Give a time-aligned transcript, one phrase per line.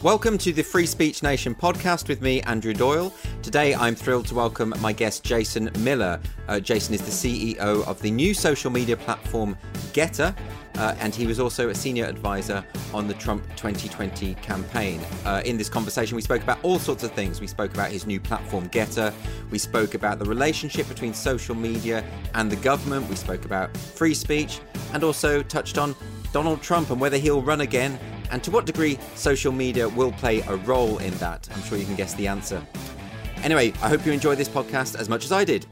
[0.00, 3.12] Welcome to the Free Speech Nation podcast with me, Andrew Doyle.
[3.42, 6.20] Today, I'm thrilled to welcome my guest, Jason Miller.
[6.46, 9.58] Uh, Jason is the CEO of the new social media platform
[9.92, 10.36] Gettr,
[10.76, 12.64] uh, and he was also a senior advisor
[12.94, 15.00] on the Trump 2020 campaign.
[15.24, 17.40] Uh, in this conversation, we spoke about all sorts of things.
[17.40, 19.12] We spoke about his new platform Gettr.
[19.50, 22.04] We spoke about the relationship between social media
[22.34, 23.10] and the government.
[23.10, 24.60] We spoke about free speech,
[24.92, 25.96] and also touched on
[26.32, 27.98] Donald Trump and whether he'll run again
[28.30, 31.48] and to what degree social media will play a role in that.
[31.54, 32.64] I'm sure you can guess the answer.
[33.42, 35.66] Anyway, I hope you enjoyed this podcast as much as I did.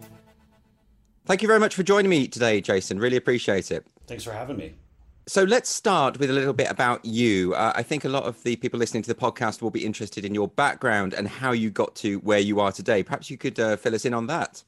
[1.24, 2.98] Thank you very much for joining me today, Jason.
[2.98, 3.84] Really appreciate it.
[4.06, 4.74] Thanks for having me.
[5.28, 7.52] So let's start with a little bit about you.
[7.54, 10.24] Uh, I think a lot of the people listening to the podcast will be interested
[10.24, 13.02] in your background and how you got to where you are today.
[13.02, 14.62] Perhaps you could uh, fill us in on that.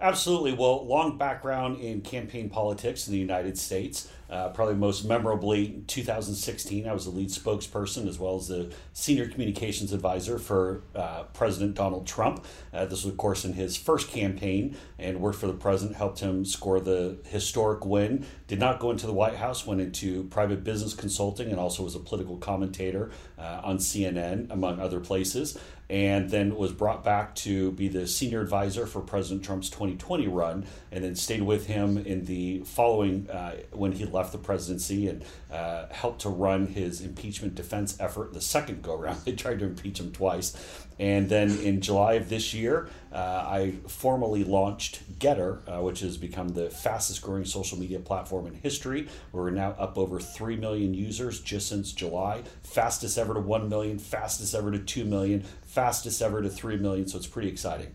[0.00, 0.52] Absolutely.
[0.52, 4.08] Well, long background in campaign politics in the United States.
[4.30, 9.26] Uh, probably most memorably, 2016, I was the lead spokesperson as well as the senior
[9.26, 12.44] communications advisor for uh, President Donald Trump.
[12.72, 16.20] Uh, this was, of course, in his first campaign and worked for the president, helped
[16.20, 18.24] him score the historic win.
[18.46, 21.94] Did not go into the White House, went into private business consulting and also was
[21.94, 25.58] a political commentator uh, on CNN, among other places
[25.90, 30.66] and then was brought back to be the senior advisor for President Trump's 2020 run,
[30.92, 35.24] and then stayed with him in the following uh, when he left the presidency and
[35.50, 39.18] uh, helped to run his impeachment defense effort the second go around.
[39.28, 40.56] They tried to impeach him twice.
[40.98, 46.16] And then in July of this year, uh, I formally launched Gettr, uh, which has
[46.16, 49.08] become the fastest growing social media platform in history.
[49.32, 52.42] We're now up over 3 million users just since July.
[52.62, 57.06] Fastest ever to 1 million, fastest ever to 2 million, fastest ever to 3 million.
[57.06, 57.94] So it's pretty exciting.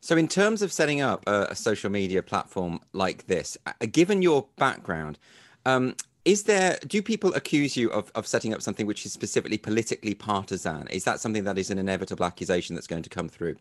[0.00, 4.48] So, in terms of setting up a, social media platform like this, uh, given your
[4.58, 5.18] background,
[5.64, 9.58] um, is there do people accuse you of, of setting up something which is specifically
[9.58, 10.86] politically partisan?
[10.88, 13.56] Is that something that is an inevitable accusation that's going to come through?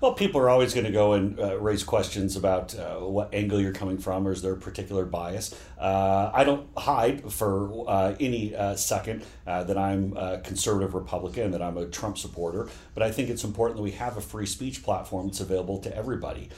[0.00, 3.60] Well, people are always going to go and uh, raise questions about uh, what angle
[3.60, 5.54] you're coming from, or is there a particular bias?
[5.78, 11.50] Uh, I don't hide for uh, any uh, second uh, that I'm a conservative Republican,
[11.50, 14.46] that I'm a Trump supporter, but I think it's important that we have a free
[14.46, 16.48] speech platform that's available to everybody.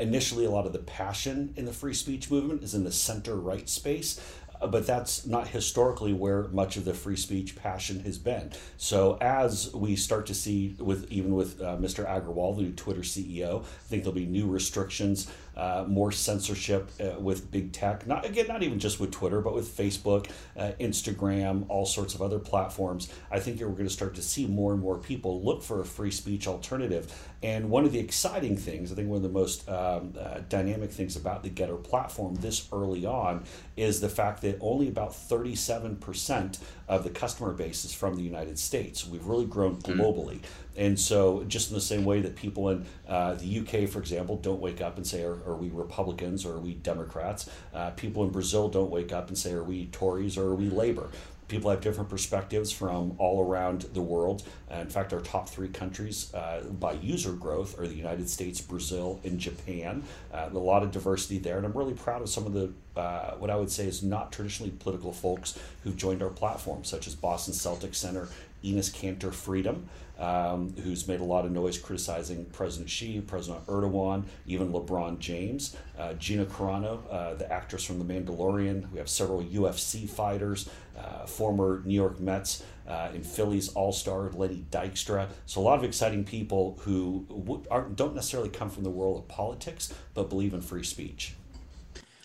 [0.00, 3.36] initially, a lot of the passion in the free speech movement is in the center
[3.36, 4.20] right space.
[4.60, 8.52] Uh, but that's not historically where much of the free speech passion has been.
[8.76, 12.06] So as we start to see with even with uh, Mr.
[12.06, 17.18] Agrawal, the new Twitter CEO, I think there'll be new restrictions, uh, more censorship uh,
[17.18, 18.06] with big tech.
[18.06, 22.22] Not again, not even just with Twitter, but with Facebook, uh, Instagram, all sorts of
[22.22, 23.08] other platforms.
[23.30, 25.84] I think we're going to start to see more and more people look for a
[25.84, 27.12] free speech alternative.
[27.42, 30.90] And one of the exciting things, I think one of the most um, uh, dynamic
[30.90, 33.44] things about the Gettr platform this early on
[33.76, 36.58] is the fact that only about 37%
[36.88, 39.06] of the customer base is from the United States.
[39.06, 40.00] We've really grown mm-hmm.
[40.00, 40.40] globally.
[40.40, 40.65] Mm-hmm.
[40.76, 44.36] And so, just in the same way that people in uh, the UK, for example,
[44.36, 47.48] don't wake up and say, are, are we Republicans or are we Democrats?
[47.72, 50.68] Uh, people in Brazil don't wake up and say, are we Tories or are we
[50.68, 51.08] Labor?
[51.48, 54.42] people have different perspectives from all around the world.
[54.70, 58.60] Uh, in fact, our top three countries uh, by user growth are the United States,
[58.60, 60.02] Brazil, and Japan.
[60.32, 63.34] Uh, a lot of diversity there, and I'm really proud of some of the uh,
[63.34, 67.14] what I would say is not traditionally political folks who've joined our platform, such as
[67.14, 68.28] Boston Celtics center
[68.66, 69.88] Enes Kanter Freedom
[70.18, 75.76] um, who's made a lot of noise criticizing President Xi, President Erdogan, even LeBron James,
[75.98, 78.90] uh, Gina Carano, uh, the actress from The Mandalorian.
[78.90, 80.68] We have several UFC fighters,
[80.98, 85.28] uh, former New York Mets uh, and Phillies All Star Lenny Dykstra.
[85.44, 89.28] So a lot of exciting people who w- don't necessarily come from the world of
[89.28, 91.34] politics, but believe in free speech.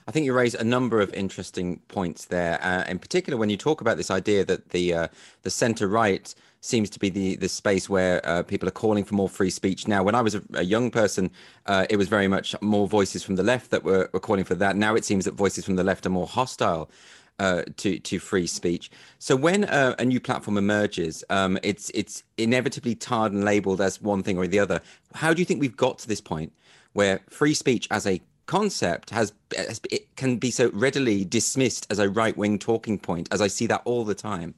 [0.07, 2.59] I think you raise a number of interesting points there.
[2.63, 5.07] Uh, in particular, when you talk about this idea that the uh,
[5.43, 9.15] the centre right seems to be the the space where uh, people are calling for
[9.15, 9.87] more free speech.
[9.87, 11.31] Now, when I was a, a young person,
[11.65, 14.55] uh, it was very much more voices from the left that were, were calling for
[14.55, 14.75] that.
[14.75, 16.89] Now it seems that voices from the left are more hostile.
[17.39, 18.91] Uh, to to free speech.
[19.17, 23.99] So when uh, a new platform emerges, um, it's it's inevitably tarred and labelled as
[23.99, 24.79] one thing or the other.
[25.15, 26.53] How do you think we've got to this point
[26.93, 28.21] where free speech as a
[28.51, 29.31] concept has,
[29.89, 33.65] it can be so readily dismissed as a right wing talking point, as I see
[33.67, 34.55] that all the time?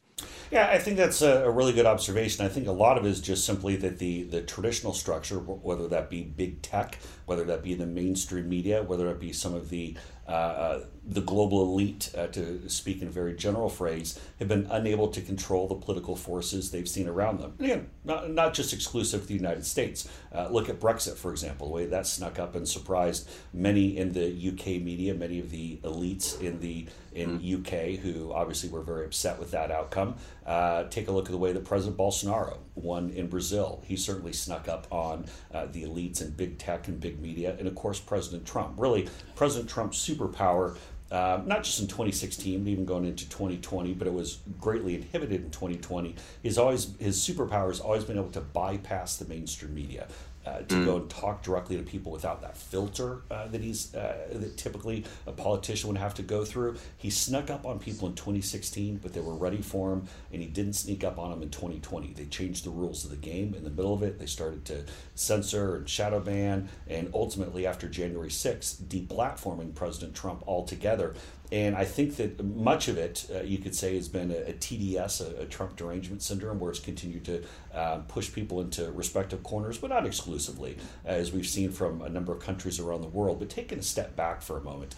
[0.49, 2.43] Yeah, I think that's a, a, really good observation.
[2.43, 5.87] I think a lot of it is just simply that the, the traditional structure, whether
[5.89, 6.97] that be big tech,
[7.27, 9.95] whether that be the mainstream media, whether it be some of the
[10.27, 14.67] uh, uh, the global elite, uh, to speak in a very general phrase, have been
[14.71, 17.53] unable to control the political forces they've seen around them.
[17.59, 20.07] And again, not, not just exclusive to the United States.
[20.33, 24.13] Uh, look at Brexit, for example, the way that snuck up and surprised many in
[24.13, 27.59] the UK media, many of the elites in the in mm.
[27.59, 30.15] UK who obviously were very upset with that outcome.
[30.45, 33.83] Uh, take a look at the way that President Bolsonaro won in Brazil.
[33.85, 37.55] He certainly snuck up on uh, the elites and big tech and big media.
[37.57, 38.73] And of course, President Trump.
[38.77, 40.75] Really, President Trump's superpower
[41.13, 45.43] uh, not just in 2016, but even going into 2020, but it was greatly inhibited
[45.43, 46.15] in 2020.
[46.41, 50.07] His always his superpower has always been able to bypass the mainstream media
[50.45, 50.85] uh, to mm.
[50.85, 55.05] go and talk directly to people without that filter uh, that he's uh, that typically
[55.25, 56.75] a politician would have to go through.
[56.97, 60.47] He snuck up on people in 2016, but they were ready for him, and he
[60.47, 62.13] didn't sneak up on them in 2020.
[62.13, 64.19] They changed the rules of the game in the middle of it.
[64.19, 64.83] They started to
[65.15, 71.15] censor and shadow ban, and ultimately, after January 6th, deplatforming President Trump altogether.
[71.53, 74.53] And I think that much of it, uh, you could say, has been a, a
[74.53, 79.43] TDS, a, a, Trump derangement syndrome, where it's continued to uh, push people into respective
[79.43, 83.37] corners, but not exclusively, as we've seen from a number of countries around the world.
[83.37, 84.95] But taking a step back for a moment,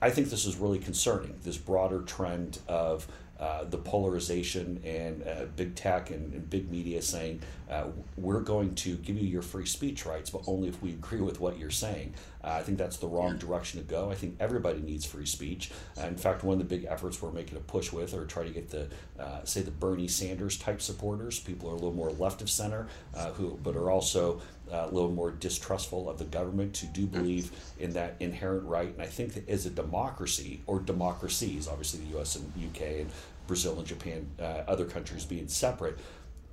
[0.00, 3.06] I think this is really concerning this broader trend of
[3.42, 7.86] uh, the polarization and uh, big tech and, and, big media saying uh,
[8.16, 11.40] we're going to give you your free speech rights, but only if we agree with
[11.40, 12.14] what you're saying.
[12.44, 14.12] Uh, I think that's the wrong direction to go.
[14.12, 15.72] I think everybody needs free speech.
[16.00, 18.50] in fact, one of the big efforts we're making a push with, or try to
[18.50, 18.86] get the
[19.18, 22.86] uh, say the Bernie Sanders type supporters, people are a little more left of center,
[23.34, 24.40] who but are also
[24.70, 28.92] a little more distrustful of the government who do believe in that inherent right.
[28.92, 33.10] And I think that as a democracy, or democracies, obviously the US and UK and
[33.46, 35.98] Brazil and Japan, uh, other countries being separate,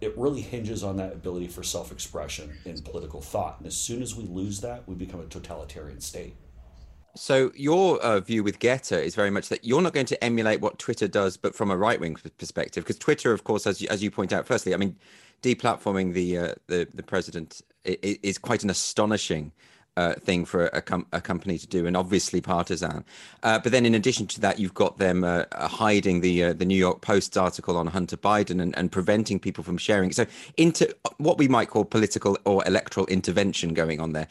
[0.02, 3.58] it really hinges on that ability for self expression in political thought.
[3.60, 6.36] And as soon as we lose that, we become a totalitarian state.
[7.16, 10.62] So your uh, view with Gettr is very much that you're not going to emulate
[10.62, 13.88] what Twitter does, but from a right wing perspective, because Twitter, of course, as you,
[13.90, 14.96] as you point out, firstly, I mean,
[15.42, 19.52] deplatforming the uh, the the president is quite an astonishing
[19.98, 23.04] uh, thing for a, com- a, company to do, and obviously partisan.
[23.44, 26.66] Uh, but then, in addition to that, you've got them uh, hiding the uh, the
[26.66, 30.12] New York Post article on Hunter Biden and, and preventing people from sharing.
[30.12, 30.26] So,
[30.58, 34.28] into what we might call political or electoral intervention going on there.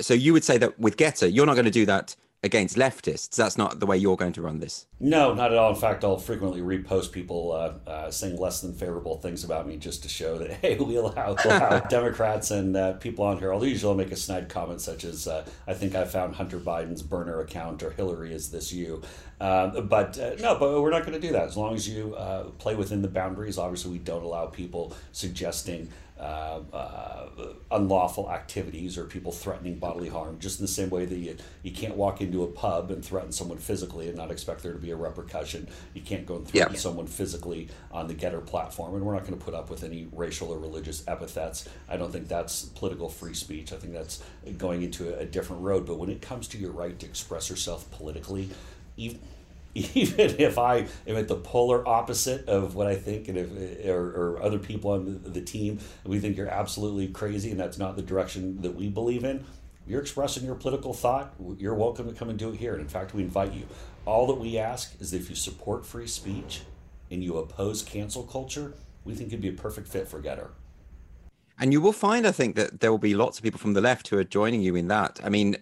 [0.00, 3.34] So, you would say that with Gettr, you're not going to do that against leftists.
[3.34, 4.86] That's not the way you're going to run this.
[5.00, 5.70] No, not at all.
[5.70, 9.76] In fact, I'll frequently repost people uh, uh, saying less than favorable things about me
[9.76, 13.52] just to show that hey, we allow, allow Democrats and uh, people on here.
[13.52, 17.02] I'll usually make a snide comment such as uh, I think I found Hunter Biden's
[17.02, 19.02] burner account or Hillary is this you.
[19.40, 22.16] Uh, but uh, no, but we're not going to do that as long as you
[22.58, 23.58] play within the boundaries.
[23.58, 25.88] Obviously, we don't allow people suggesting.
[26.18, 27.28] Uh, uh,
[27.70, 31.70] unlawful activities or people threatening bodily harm, just in the same way that you, you
[31.70, 34.90] can't walk into a pub and threaten someone physically and not expect there to be
[34.90, 35.68] a repercussion.
[35.94, 39.38] You can't go and threaten someone physically on the Gettr platform, and we're not going
[39.38, 41.68] to put up with any racial or religious epithets.
[41.88, 43.72] I don't think that's political free speech.
[43.72, 44.20] I think that's
[44.56, 45.86] going into a, a different road.
[45.86, 48.50] But when it comes to your right to express yourself politically,
[48.96, 49.20] even
[49.74, 53.90] even if I am at the polar opposite of what I think, and if eh,
[53.90, 57.96] or, or other people on the, team, we think you're absolutely crazy, and that's not
[57.96, 59.44] the direction that we believe in.
[59.86, 61.34] You're expressing your political thought.
[61.58, 62.72] You're welcome to come and do it here.
[62.72, 63.66] And in fact, we invite you.
[64.04, 66.62] All that we ask is if you support free speech
[67.10, 68.74] and you oppose cancel culture,
[69.04, 70.48] we think you'd be a perfect fit for Gettr.
[71.60, 73.80] And you will find, I think, that there will be lots of people from the
[73.80, 75.18] left who are joining you in that.
[75.24, 75.56] I mean,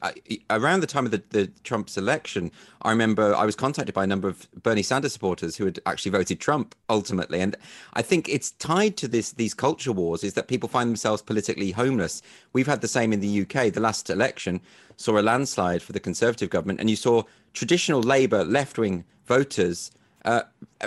[0.50, 2.52] around the time of the, the Trump's election,
[2.82, 6.10] I remember I was contacted by a number of Bernie Sanders supporters who had actually
[6.10, 7.40] voted Trump ultimately.
[7.40, 7.56] And
[7.94, 11.70] I think it's tied to this these culture wars is that people find themselves politically
[11.70, 12.20] homeless.
[12.52, 13.72] We've had the same in the UK.
[13.72, 14.60] The last election
[14.98, 17.22] saw a landslide for the Conservative government, and you saw
[17.54, 19.90] traditional Labour left wing voters
[20.26, 20.42] uh,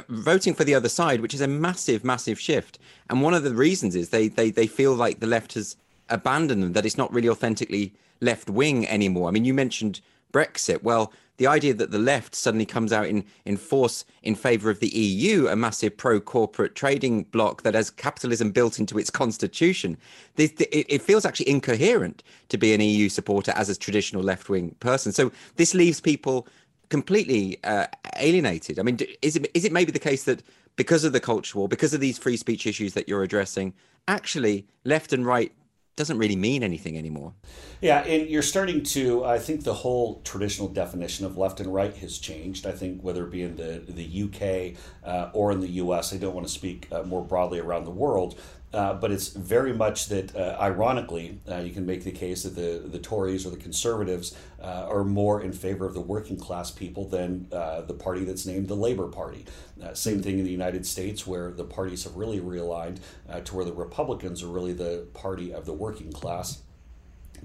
[0.10, 2.77] voting for the other side, which is a massive, massive shift.
[3.10, 5.75] And one of the reasons is they they they feel like the left has
[6.10, 9.29] abandoned them, that it's not really authentically left wing anymore.
[9.29, 10.01] I mean, you mentioned
[10.34, 10.84] Brexit.
[10.84, 14.81] Well, the idea that the left suddenly comes out in, in force in favor of
[14.81, 19.98] the EU, a massive pro corporate trading bloc that has capitalism built into its constitution,
[20.36, 24.75] it, it feels actually incoherent to be an EU supporter as a traditional left wing
[24.81, 25.13] person.
[25.13, 26.46] So this leaves people
[26.89, 28.79] completely uh, alienated.
[28.79, 30.43] I mean, is it is it maybe the case that
[30.75, 33.74] because of the culture war, because of these free speech issues that you're addressing,
[34.08, 35.51] actually left and right
[36.00, 37.34] doesn't really mean anything anymore.
[37.81, 39.25] Yeah, and you're starting to.
[39.25, 42.65] I think the whole traditional definition of left and right has changed.
[42.65, 46.17] I think whether it be in the the UK uh, or in the US, I
[46.17, 48.39] don't want to speak uh, more broadly around the world.
[48.71, 52.55] Uh, but it's very much that, uh, ironically, uh, you can make the case that
[52.55, 56.69] the, the Tories or the Conservatives uh, are more in favor of the working class
[56.69, 59.45] people than uh, the party that's named the Labor Party.
[59.93, 62.97] Same thing in the United States, where the parties have really realigned
[63.45, 66.61] to where the Republicans are really the party of the working class.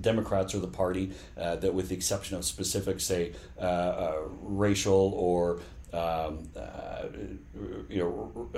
[0.01, 3.33] Democrats are the party that, with the exception of specific, say,
[4.43, 5.61] racial or
[5.93, 6.49] um,
[7.89, 8.11] you know,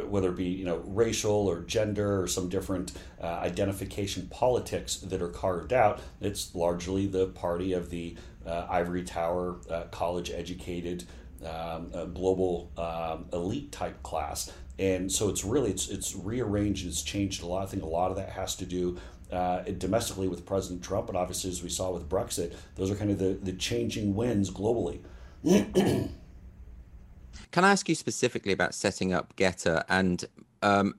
[0.09, 5.23] whether it be you know racial or gender or some different uh, identification politics that
[5.23, 9.57] are carved out, it's largely the party of the uh, ivory tower,
[9.91, 11.05] college educated,
[11.45, 14.53] um, global um, elite type class.
[14.79, 17.63] And so it's really it's it's rearranged, it's changed a lot.
[17.63, 18.99] I think a lot of that has to do
[19.33, 23.11] uh, domestically with President Trump, and obviously as we saw with Brexit, those are kind
[23.11, 25.01] of the, the changing winds globally.
[27.51, 30.25] Can I ask you specifically about setting up Gettr and
[30.63, 30.95] um,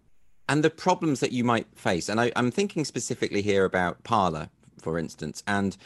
[0.50, 2.10] and the problems that you might face?
[2.10, 4.50] And I, am thinking specifically here about Parler,
[4.82, 5.77] for instance, and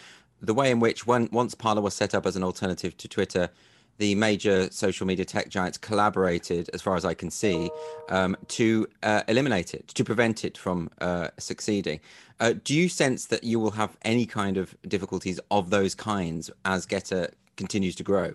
[0.42, 3.50] the way in which when once Parler was set up as an alternative to Twitter,
[3.98, 7.70] the major social media tech giants collaborated, as far as I can see,
[8.10, 12.00] um, to uh, eliminate it, to prevent it from uh, succeeding.
[12.40, 16.50] Uh, do you sense that you will have any kind of difficulties of those kinds
[16.66, 18.34] as Gettr continues to grow?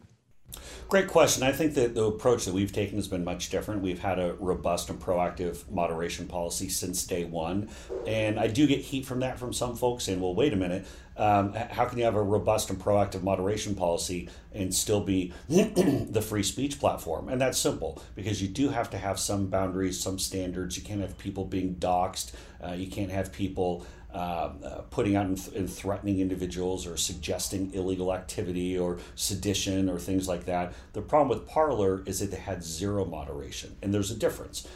[0.89, 1.43] Great question.
[1.43, 3.83] I think that the approach that we've taken has been much different.
[3.83, 7.69] We've had a robust and proactive moderation policy since day one.
[8.07, 10.87] And I do get heat from that from some folks saying, well, wait a minute,
[11.17, 16.25] um, how can you have a robust and proactive moderation policy and still be the
[16.25, 17.29] free speech platform?
[17.29, 20.77] And that's simple because you do have to have some boundaries, some standards.
[20.77, 23.85] You can't have people being doxxed, uh, you can't have people
[24.17, 29.91] uh, uh, putting out and, th- and, threatening individuals or suggesting illegal activity or sedition
[29.91, 30.73] or things like that.
[30.95, 34.67] The problem with Parler is that they had zero moderation, and there's a difference.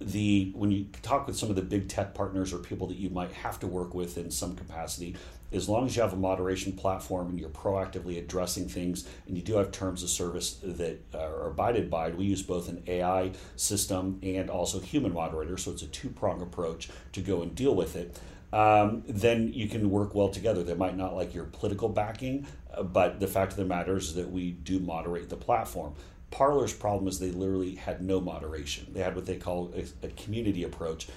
[0.00, 3.10] The when you talk with some of the big tech partners or people that you
[3.10, 5.14] might have to work with in some capacity,
[5.52, 9.42] as long as you have a moderation platform and you're proactively addressing things and you
[9.44, 14.18] do have terms of service that are abided by, we use both an AI system
[14.24, 17.94] and also human moderator, so it's a two prong approach to go and deal with
[17.94, 18.18] it
[18.52, 20.62] um, then you can work well together.
[20.62, 24.14] They might not like your political backing, uh, but the fact of the matter is
[24.14, 25.94] that we do moderate the platform.
[26.30, 28.86] Parler's problem is they literally had no moderation.
[28.92, 31.08] They had what they call a, a community approach.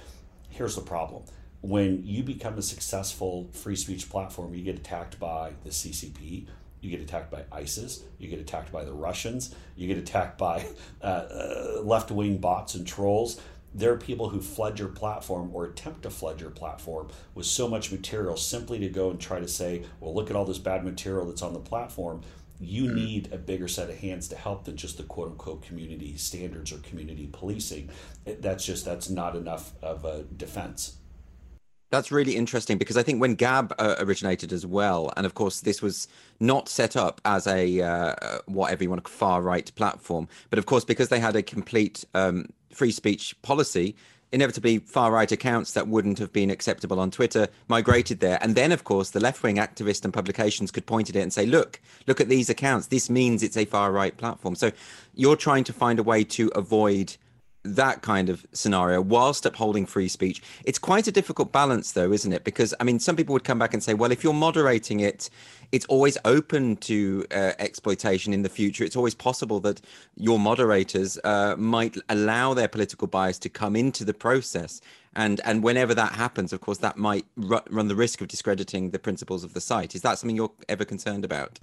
[0.49, 1.23] Here's the problem
[1.63, 6.45] when you become a successful free speech platform, you get attacked by the CCP,
[6.81, 10.67] you get attacked by ISIS, you get attacked by the Russians, you get attacked by
[11.01, 13.39] uh, uh, left wing bots and trolls
[13.73, 17.67] there are people who flood your platform or attempt to flood your platform with so
[17.67, 20.83] much material simply to go and try to say, well, look at all this bad
[20.83, 22.21] material that's on the platform.
[22.59, 22.95] You mm-hmm.
[22.95, 26.71] need a bigger set of hands to help than just the quote unquote community standards
[26.71, 27.89] or community policing.
[28.25, 30.97] That's just, that's not enough of a defense.
[31.93, 35.59] That's really interesting because I think when Gab uh, originated as well, and of course
[35.59, 36.07] this was
[36.39, 40.65] not set up as a uh, whatever you want a far right platform, but of
[40.65, 43.95] course because they had a complete um, free speech policy,
[44.31, 48.39] inevitably far right accounts that wouldn't have been acceptable on Twitter migrated there.
[48.41, 51.31] And then, of course, the left wing activists and publications could point at it and
[51.31, 52.87] say, look, look at these accounts.
[52.87, 54.55] This means it's a far right platform.
[54.55, 54.71] So
[55.13, 57.15] you're trying to find a way to avoid
[57.63, 60.41] that kind of scenario whilst upholding free speech.
[60.65, 62.43] It's quite a difficult balance, though, isn't it?
[62.43, 65.29] Because, I mean, some people would come back and say, well, if you're moderating it,
[65.71, 68.83] it's always open to uh, exploitation in the future.
[68.83, 69.81] It's always possible that
[70.15, 74.81] your moderators uh, might allow their political bias to come into the process.
[75.15, 78.99] And, and whenever that happens, of course, that might run the risk of discrediting the
[78.99, 79.95] principles of the site.
[79.95, 81.59] Is that something you're ever concerned about?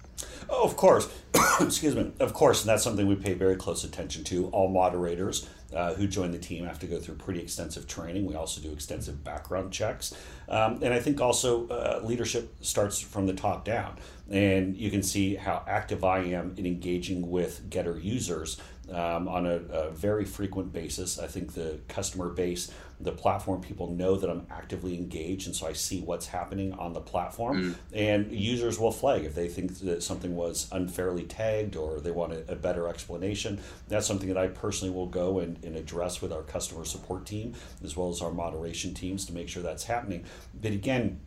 [0.49, 1.09] Oh, of course.
[1.59, 2.11] Excuse me.
[2.19, 2.61] Of course.
[2.61, 4.47] And that's something we pay very close attention to.
[4.47, 8.25] All moderators uh, who join the team have to go through pretty extensive training.
[8.25, 10.13] We also do extensive background checks.
[10.49, 13.97] Um, and I think also uh, leadership starts from the top down.
[14.29, 18.57] And you can see how active I am in engaging with Gettr users
[18.91, 21.19] um, on a, a, very frequent basis.
[21.19, 22.71] I think the customer base,
[23.03, 26.93] the platform people know that I'm actively engaged, and so I see what's happening on
[26.93, 27.63] the platform.
[27.63, 27.75] Mm.
[27.93, 32.33] And users will flag if they think that something was unfairly tagged or they want
[32.33, 33.59] a, a better explanation.
[33.87, 37.55] That's something that I personally will go and, and address with our customer support team
[37.83, 40.25] as well as our moderation teams to make sure that's happening.
[40.61, 41.19] But again,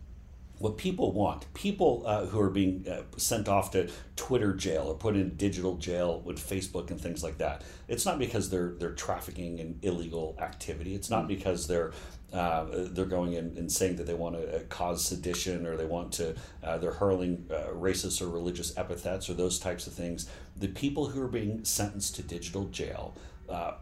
[0.58, 1.52] what people want.
[1.54, 5.76] People uh, who are being uh, sent off to Twitter jail or put in digital
[5.76, 7.62] jail with Facebook and things like that.
[7.88, 10.94] It's not because they're they're trafficking in illegal activity.
[10.94, 11.28] It's not mm.
[11.28, 11.92] because they're
[12.32, 15.86] uh, they're going in and saying that they want to uh, cause sedition or they
[15.86, 20.28] want to uh, they're hurling uh, racist or religious epithets or those types of things.
[20.56, 23.14] The people who are being sentenced to digital jail.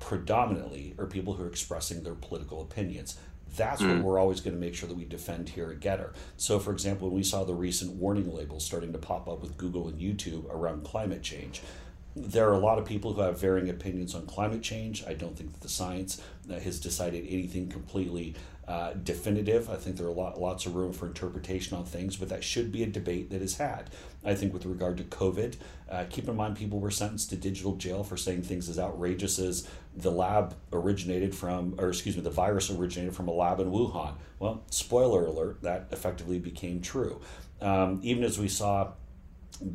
[0.01, 3.17] predominantly are people who are expressing their political opinions
[3.57, 3.97] That's mm.
[3.97, 6.13] what we're always going to make sure that we defend here at Gettr.
[6.37, 9.57] So, for example, when we saw the recent warning labels starting to pop up with
[9.57, 11.63] Google and YouTube around climate change,
[12.15, 15.05] there are a lot of people who have varying opinions on climate change.
[15.07, 18.35] I don't think that the science uh, has decided anything completely
[18.69, 19.69] uh, definitive.
[19.69, 22.71] I think there are lot, lots of room for interpretation on things, but that should
[22.71, 23.91] be a debate that is had.
[24.25, 25.57] I think with regard to COVID,
[25.91, 29.39] uh, keep in mind people were sentenced to digital jail for saying things as outrageous
[29.39, 33.71] as the lab originated from, or excuse me, the virus originated from a lab in
[33.71, 34.15] Wuhan.
[34.39, 37.21] Well, spoiler alert, that effectively became true.
[37.61, 38.93] Um, even as we saw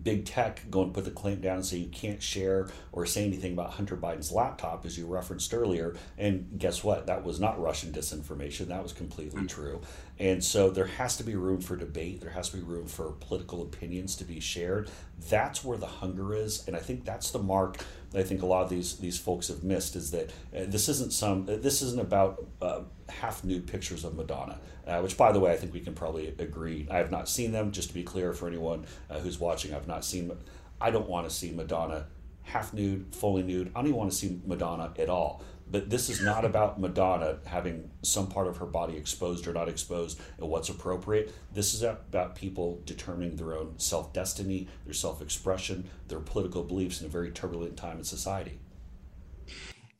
[0.03, 3.25] big tech go and put the clamp down and say you can't share or say
[3.25, 5.95] anything about Hunter Biden's laptop, as you referenced earlier.
[6.17, 7.07] And guess what?
[7.07, 8.67] That was not Russian disinformation.
[8.67, 9.81] That was completely true.
[10.19, 12.21] And so there has to be room for debate.
[12.21, 14.89] There has to be room for political opinions to be shared.
[15.29, 17.77] That's where the hunger is, and I think that's the mark
[18.15, 21.11] I think a lot of these these folks have missed is that uh, this isn't
[21.13, 25.39] some uh, this isn't about uh, half nude pictures of Madonna, uh, which by the
[25.39, 26.87] way I think we can probably agree.
[26.89, 27.71] I have not seen them.
[27.71, 30.31] Just to be clear for anyone uh, who's watching, I've not seen.
[30.79, 32.05] I don't want to see Madonna
[32.43, 33.69] half nude, fully nude.
[33.69, 35.43] I don't even want to see Madonna at all.
[35.69, 39.67] But this is not about Madonna having some part of her body exposed or not
[39.67, 41.33] exposed and what's appropriate.
[41.53, 47.01] This is about people determining their own self destiny, their self expression, their political beliefs
[47.01, 48.59] in a very turbulent time in society.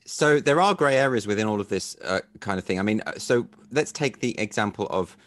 [0.05, 2.79] So there are grey areas within all of this uh, kind of thing.
[2.79, 5.17] I mean, uh, so let's take the example of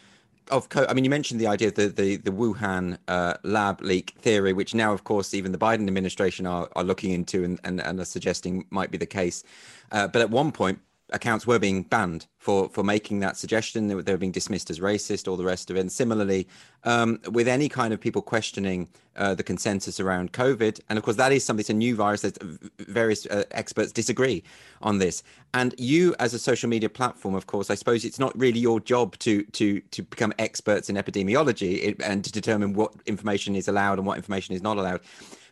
[0.51, 3.81] of co- I mean, you mentioned the idea of the the, the Wuhan uh, lab
[3.81, 7.59] leak theory, which now, of course, even the Biden administration are, are looking into and,
[7.63, 9.43] and, and are suggesting might be the case.
[9.91, 10.79] Uh, but at one point,
[11.11, 13.87] accounts were being banned for for making that suggestion.
[13.87, 15.79] They were, they were being dismissed as racist, all the rest of it.
[15.79, 16.47] And similarly,
[16.83, 21.17] um, with any kind of people questioning uh, the consensus around COVID, and of course
[21.17, 21.61] that is something.
[21.61, 22.21] It's a new virus.
[22.21, 22.41] That
[22.79, 24.43] various uh, experts disagree
[24.81, 25.23] on this.
[25.53, 28.79] And you, as a social media platform, of course, I suppose it's not really your
[28.79, 33.97] job to to to become experts in epidemiology and to determine what information is allowed
[33.97, 35.01] and what information is not allowed.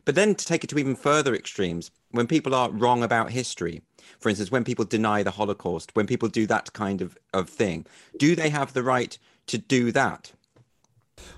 [0.06, 3.82] But then to take it to even further extremes, when people are wrong about history,
[4.20, 7.86] for instance, when people deny the Holocaust, when people do that kind of, of thing,
[8.18, 10.32] do they have the right to do that?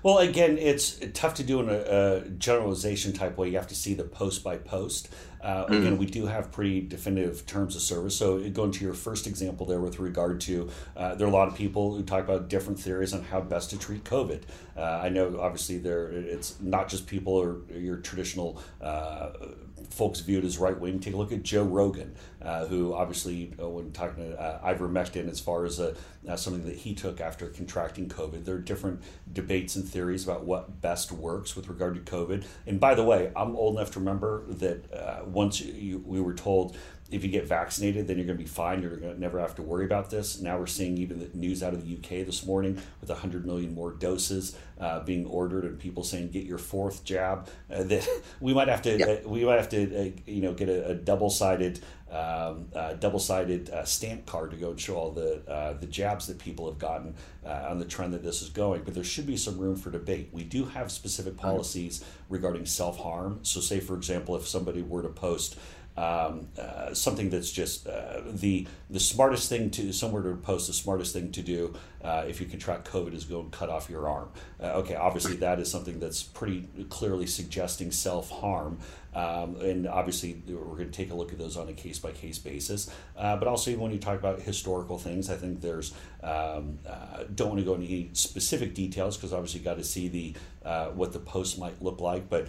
[0.02, 3.48] Well, again, it's tough to do in a, a, generalization type way.
[3.48, 5.08] You have to see the post by post.
[5.40, 5.80] Uh, mm.
[5.80, 8.16] Again, we do have pretty definitive terms of service.
[8.16, 11.48] So, going to your first example there with regard to, uh, there are a lot
[11.48, 14.42] of people who talk about different theories on how best to treat COVID.
[14.76, 19.30] Uh, I know, obviously, there it's not just people or your traditional uh,
[19.92, 20.98] folks viewed as right wing.
[20.98, 25.30] Take a look at Joe Rogan, uh, who obviously, uh, when talking to uh, ivermectin,
[25.30, 25.94] as far as uh,
[26.36, 29.02] something that he took after contracting COVID, there are different
[29.32, 32.44] debates and theories about what best works with regard to COVID.
[32.66, 36.34] And by the way, I'm old enough to remember that uh, once you, we were
[36.34, 36.76] told
[37.12, 38.82] if you get vaccinated, then you're going to be fine.
[38.82, 40.40] You're going to never have to worry about this.
[40.40, 43.74] Now we're seeing even the news out of the UK this morning with 100 million
[43.74, 47.48] more doses uh, being ordered, and people saying get your fourth jab.
[47.72, 48.08] Uh, that
[48.40, 50.94] we might have to uh, we might have to uh, you know get a, a
[50.94, 51.80] double sided
[52.12, 56.26] um, uh, double-sided uh, stamp card to go and show all the uh, the jabs
[56.26, 58.82] that people have gotten uh, on the trend that this is going.
[58.84, 60.28] But there should be some room for debate.
[60.30, 63.40] We do have specific policies regarding self-harm.
[63.44, 65.56] So, say for example, if somebody were to post
[65.96, 70.72] um, uh, something that's just uh, the the smartest thing to somewhere to post the
[70.72, 74.08] smartest thing to do uh, if you contract COVID is go and cut off your
[74.08, 74.28] arm.
[74.60, 78.78] Uh, okay, obviously that is something that's pretty clearly suggesting self harm.
[79.14, 82.12] Um, and obviously, we're going to take a look at those on a case by
[82.12, 82.90] case basis.
[83.14, 87.50] Uh, but also, when you talk about historical things, I think there's um, uh, don't
[87.50, 90.34] want to go into any specific details because obviously, you got to see the
[90.94, 92.30] what the post might look like.
[92.30, 92.48] But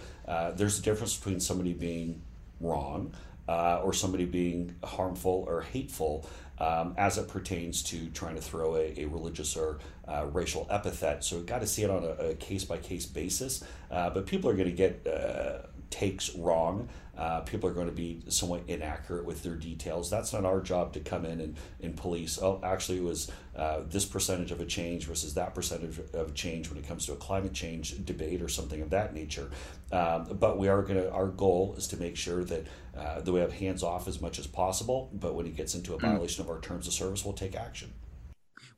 [0.56, 2.22] there's a difference between somebody being
[2.60, 3.12] wrong
[3.48, 6.28] uh, or somebody being harmful or hateful
[6.58, 11.24] um, as it pertains to trying to throw a, a religious or uh, racial epithet.
[11.24, 13.64] So we've got to see it on a case by case basis.
[13.90, 16.88] Uh, but people are going to get uh, takes wrong.
[17.16, 20.10] Uh, people are going to be somewhat inaccurate with their details.
[20.10, 22.40] That's not our job to come in and, and police.
[22.42, 26.68] Oh, actually, it was uh, this percentage of a change versus that percentage of change
[26.68, 29.48] when it comes to a climate change debate or something of that nature.
[29.92, 31.12] Um, but we are going to.
[31.12, 34.38] Our goal is to make sure that uh, that we have hands off as much
[34.38, 35.10] as possible.
[35.12, 36.06] But when it gets into a hmm.
[36.06, 37.92] violation of our terms of service, we'll take action.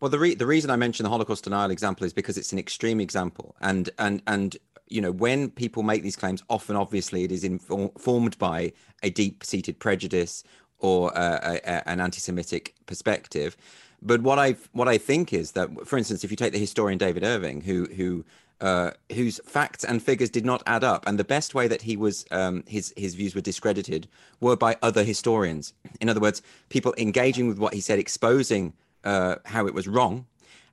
[0.01, 2.59] Well, the re- the reason I mentioned the Holocaust denial example is because it's an
[2.59, 4.57] extreme example, and and and
[4.89, 9.43] you know, when people make these claims, often obviously it is informed by a deep
[9.45, 10.45] seated prejudice
[10.79, 13.57] or a, a, an anti Semitic perspective.
[14.03, 16.99] But what I what I think is that, for instance, if you take the historian
[16.99, 18.25] David Irving, who who
[18.61, 21.97] uh, whose facts and figures did not add up, and the best way that he
[21.97, 24.09] was um, his his views were discredited
[24.41, 25.75] were by other historians.
[26.01, 28.73] In other words, people engaging with what he said, exposing
[29.05, 30.27] uh, how it was wrong,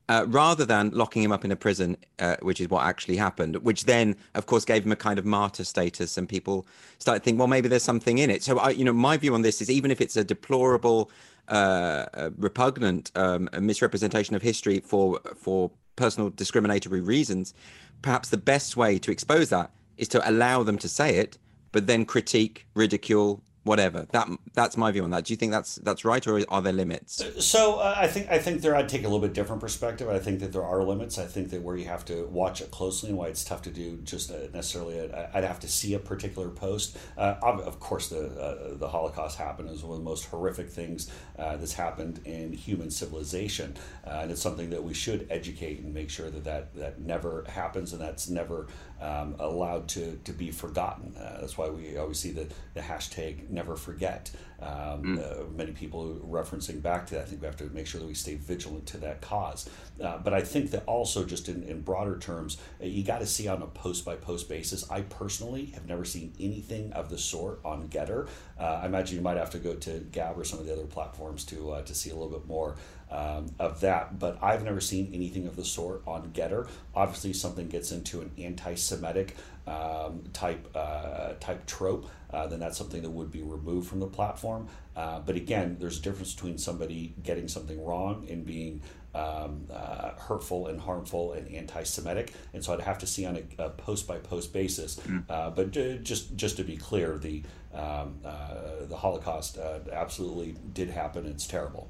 [0.10, 3.58] uh, rather than locking him up in a prison, uh, which is what actually happened,
[3.58, 6.66] which then, of course, gave him a kind of martyr status, and people
[7.00, 8.44] started to think, well, maybe there's something in it.
[8.44, 11.12] So, I, you know, my view on this is even if it's a deplorable,
[11.50, 17.54] uh, repugnant um, misrepresentation of history for for personal discriminatory reasons,
[18.02, 21.38] perhaps the best way to expose that is to allow them to say it,
[21.72, 24.08] but then critique, ridicule, whatever.
[24.12, 25.26] That that's my view on that.
[25.26, 27.24] Do you think that's that's right, or are there limits?
[27.40, 30.10] So uh, I think I think there I'd take a little bit different perspective.
[30.10, 31.18] I think that there are limits.
[31.18, 33.72] I think that where you have to watch it closely and why it's tough to
[33.72, 35.00] do just uh, necessarily.
[35.00, 36.98] Uh, I'd have to see a particular post.
[37.18, 41.12] Uh, of course, the uh, the Holocaust happened is one of the most horrific things
[41.38, 46.10] uh, that's happened in human civilization, and it's something that we should educate and make
[46.10, 48.68] sure that that, that never happens and that's never
[49.02, 51.14] um, allowed to, to be forgotten.
[51.16, 54.32] that's why we always see the, the hashtag never forget.
[54.64, 55.20] Um, mm.
[55.20, 57.24] uh, many people referencing back to that.
[57.24, 59.70] I think we have to make sure that we stay vigilant to that cause.
[60.02, 63.26] Uh, but I think that also, just in, in broader terms, uh, you got to
[63.26, 64.90] see on a post by post basis.
[64.90, 68.30] I personally have never seen anything of the sort on Gettr.
[68.60, 70.86] Uh, I imagine you might have to go to Gab or some of the other
[70.86, 72.76] platforms to uh, to see a little bit more
[73.12, 74.18] um, of that.
[74.18, 76.68] But I've never seen anything of the sort on Gettr.
[76.96, 79.36] Obviously, something gets into an anti-Semitic
[79.68, 84.08] um, type uh, type trope, uh, then that's something that would be removed from the
[84.08, 84.68] platform.
[84.96, 88.82] Uh, but again, there's a difference between somebody getting something wrong and being
[89.16, 93.64] um, uh, hurtful and harmful and anti-Semitic, and so I'd have to see on a,
[93.64, 94.98] a post-by-post basis.
[94.98, 95.24] Mm.
[95.30, 95.72] Uh, but
[96.04, 101.26] just just to be clear, the um, uh, the Holocaust absolutely did happen.
[101.26, 101.90] It's terrible.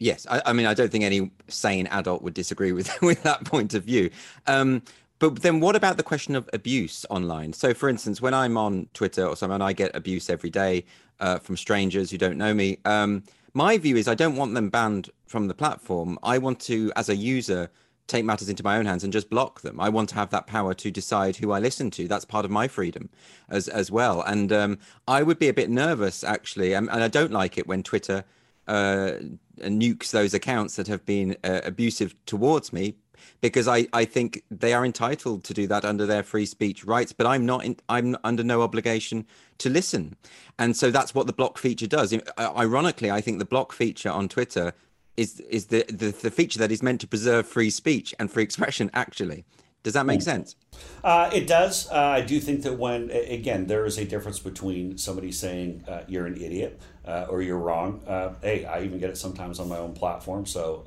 [0.00, 3.44] Yes, I, I, mean I don't think any sane adult would disagree with with that
[3.44, 4.10] point of view.
[4.46, 4.82] Um,
[5.30, 7.52] but then what about the question of abuse online?
[7.52, 10.84] So, for instance, when I'm on Twitter or something, I get abuse every day
[11.20, 12.78] uh, from strangers who don't know me.
[12.84, 16.18] Um, my view is I don't want them banned from the platform.
[16.22, 17.70] I want to, as a user,
[18.06, 19.80] take matters into my own hands and just block them.
[19.80, 22.08] I want to have that power to decide who I listen to.
[22.08, 23.08] That's part of my freedom
[23.48, 24.22] as as well.
[24.22, 27.66] And um, I would be a bit nervous actually, and, and I don't like it
[27.66, 28.24] when Twitter
[28.66, 29.12] uh,
[29.58, 32.96] nukes those accounts that have been uh, abusive towards me
[33.44, 37.12] because I, I think they are entitled to do that under their free speech rights,
[37.12, 39.26] but I'm not in, I'm under no obligation
[39.58, 40.16] to listen.
[40.58, 42.16] And so that's what the block feature does.
[42.38, 44.72] Ironically, I think the block feature on Twitter
[45.18, 48.42] is is the, the, the feature that is meant to preserve free speech and free
[48.42, 49.44] expression actually.
[49.84, 50.56] Does that make sense?
[51.04, 51.90] Uh, it does.
[51.90, 56.00] Uh, I do think that when, again, there is a difference between somebody saying uh,
[56.08, 58.00] you're an idiot uh, or you're wrong.
[58.06, 60.46] Uh, hey, I even get it sometimes on my own platform.
[60.46, 60.84] So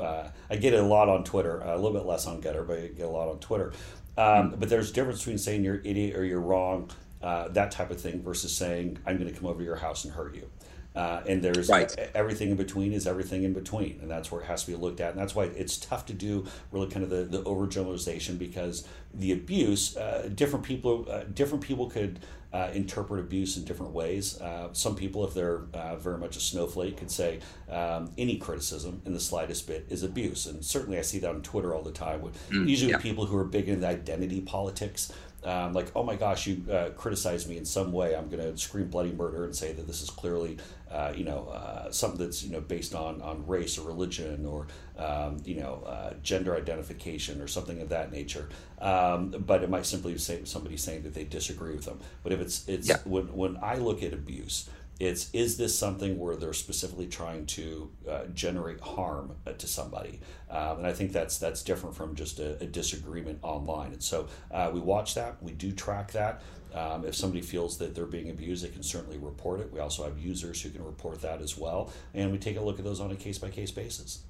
[0.00, 2.78] uh, I get it a lot on Twitter, a little bit less on Gettr, but
[2.78, 3.72] I get a lot on Twitter.
[4.18, 4.56] Um.
[4.58, 6.90] But there's a difference between saying you're an idiot or you're wrong,
[7.22, 10.12] that type of thing, versus saying I'm going to come over to your house and
[10.12, 10.50] hurt you.
[10.94, 11.92] Uh, and there's right.
[12.14, 15.00] everything in between is everything in between and that's where it has to be looked
[15.00, 18.86] at and that's why it's tough to do really kind of the, the overgeneralization because
[19.12, 22.20] the abuse uh, different people uh, different people could
[22.54, 24.40] uh, interpret abuse in different ways.
[24.40, 29.02] Uh, some people, if they're uh, very much a snowflake, could say um, any criticism
[29.04, 30.46] in the slightest bit is abuse.
[30.46, 32.22] And certainly I see that on Twitter all the time.
[32.22, 32.98] With, mm, usually yeah.
[32.98, 35.12] people who are big into identity politics
[35.44, 38.16] um, like, oh my gosh, you uh, criticized me in some way.
[38.16, 40.56] I'm going to scream bloody murder and say that this is clearly,
[40.94, 44.68] uh, you know, uh, something that's you know based on on race or religion or
[44.96, 48.48] um, you know uh, gender identification or something of that nature.
[48.80, 51.98] Um, but it might simply say somebody saying that they disagree with them.
[52.22, 52.98] But if it's it's yeah.
[53.04, 54.68] when when I look at abuse
[55.00, 60.20] it's is this something where they're specifically trying to uh, generate harm uh, to somebody
[60.50, 64.28] um, and i think that's that's different from just a, a disagreement online and so
[64.52, 66.42] uh, we watch that we do track that
[66.74, 70.04] um, if somebody feels that they're being abused they can certainly report it we also
[70.04, 73.00] have users who can report that as well and we take a look at those
[73.00, 74.24] on a case-by-case basis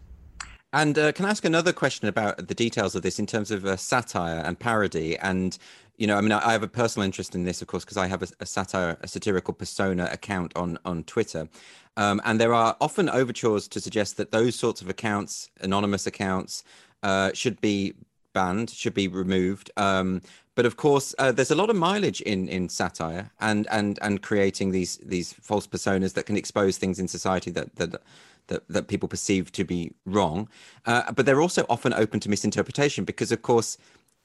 [0.75, 3.65] and uh, can I ask another question about the details of this in terms of
[3.65, 5.17] uh, satire and parody?
[5.17, 5.57] And
[5.99, 7.97] you know, I mean, I, I have a personal interest in this, of course, because
[7.97, 11.49] I have a, a, satire, a satirical persona account on on Twitter,
[11.97, 16.65] um, and there are often overtures to suggest that those sorts of accounts, anonymous accounts,
[17.05, 17.95] uh, should be
[18.33, 19.71] banned, should be removed.
[19.77, 20.23] Um,
[20.55, 24.23] but of course, uh, there's a lot of mileage in in satire and and and
[24.23, 28.01] creating these these false personas that can expose things in society that that
[28.49, 30.49] that, that people perceive to be wrong.
[30.87, 33.79] Uh, but they're also often open to misinterpretation because, of course,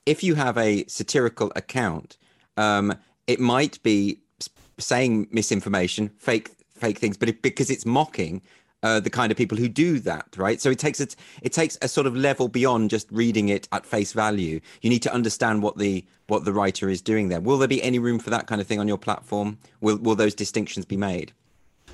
[0.06, 2.18] if you have a satirical account,
[2.58, 2.94] um,
[3.28, 4.20] it might be
[4.78, 8.42] saying misinformation, fake fake things, but it, because it's mocking
[8.84, 10.62] uh, the kind of people who do that, right?
[10.62, 13.86] So it takes it it takes a sort of level beyond just reading it at
[13.86, 14.60] face value.
[14.82, 17.42] You need to understand what the what the writer is doing there.
[17.42, 19.58] Will there be any room for that kind of thing on your platform?
[19.82, 21.34] Will will those distinctions be made?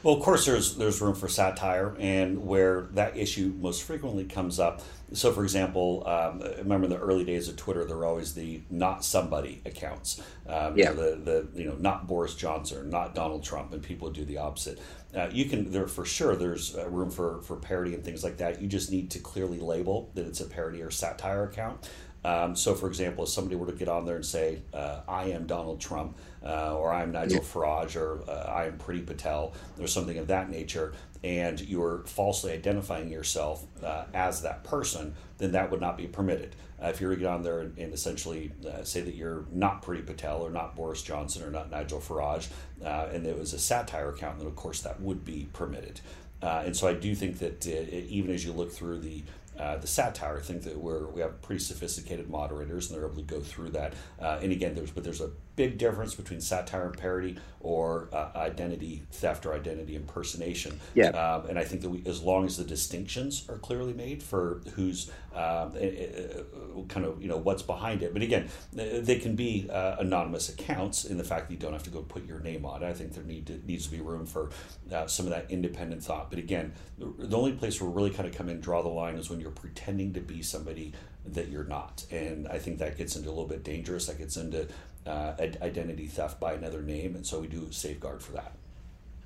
[0.06, 4.60] Well, of course, there's there's room for satire, and where that issue most frequently comes
[4.60, 4.84] up.
[5.14, 8.62] So, for example, um, remember in the early days of Twitter, there were always the
[8.70, 10.22] not somebody accounts.
[10.48, 10.92] Um, yeah.
[10.92, 11.16] You know, the
[11.52, 14.80] the you know not Boris Johnson, not Donald Trump, and people do the opposite.
[15.16, 16.36] Uh, you can there for sure.
[16.36, 18.62] There's uh, room for for parody and things like that.
[18.62, 21.90] You just need to clearly label that it's a parody or satire account.
[22.26, 25.26] Um, so, for example, if somebody were to get on there and say, uh, I
[25.26, 27.44] am Donald Trump, uh, or I'm Nigel yeah.
[27.44, 32.52] Farage, or uh, I am Priti Patel, or something of that nature, and you're falsely
[32.52, 36.56] identifying yourself uh, as that person, then that would not be permitted.
[36.82, 39.46] Uh, if you were to get on there and, and essentially uh, say that you're
[39.52, 42.48] not Priti Patel, or not Boris Johnson, or not Nigel Farage,
[42.82, 46.02] and it was a satire account, then of course that would be permitted.
[46.42, 49.24] and so I do think that even as you look through the
[49.58, 50.38] uh, the satire.
[50.38, 53.70] I think that we're we have pretty sophisticated moderators, and they're able to go through
[53.70, 53.94] that.
[54.20, 58.30] Uh, and again, there's but there's a big difference between satire and parody or uh,
[58.36, 60.80] identity theft or identity impersonation.
[60.94, 61.10] Yeah.
[61.10, 64.62] Um, and I think that we, as long as the distinctions are clearly made for
[64.76, 68.14] who's um, uh, kind of you know what's behind it.
[68.14, 71.84] But again, they can be uh, anonymous accounts in the fact that you don't have
[71.84, 72.86] to go put your name on it.
[72.86, 74.52] I think there need to, needs to be room for
[74.94, 76.30] uh, some of that independent thought.
[76.30, 79.16] But again, the, only place where really kind of come in and draw the line
[79.16, 80.94] is when you're pretending to be somebody
[81.26, 82.06] that you're not.
[82.12, 84.08] And I think that gets into a little bit dangerous.
[84.08, 84.68] That gets into
[85.06, 88.54] uh, identity theft by another name, and so we do safeguard for that.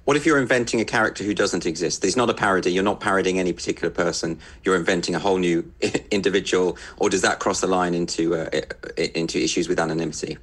[0.05, 2.01] What if you're inventing a character who doesn't exist?
[2.01, 2.71] There's not a parody.
[2.71, 4.39] You're not parodying any particular person.
[4.63, 5.71] You're inventing a whole new
[6.11, 8.49] individual, or does that cross the line into uh,
[8.97, 10.37] into issues with anonymity?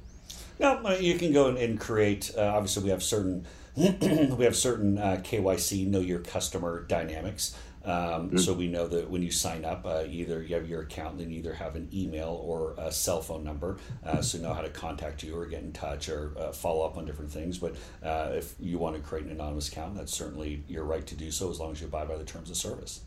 [0.59, 2.31] No, you can go and create.
[2.37, 3.45] Uh, obviously, we have certain
[3.75, 7.55] we have certain uh, KYC, know your customer dynamics.
[7.87, 8.37] Um, mm-hmm.
[8.37, 11.31] So we know that when you sign up, uh, either you have your account, and
[11.31, 14.61] you either have an email or a cell phone number, uh, so you know how
[14.61, 17.57] to contact you or get in touch or uh, follow up on different things.
[17.57, 21.15] But uh, if you want to create an anonymous account, that's certainly your right to
[21.15, 23.01] do so as long as you abide by the terms of service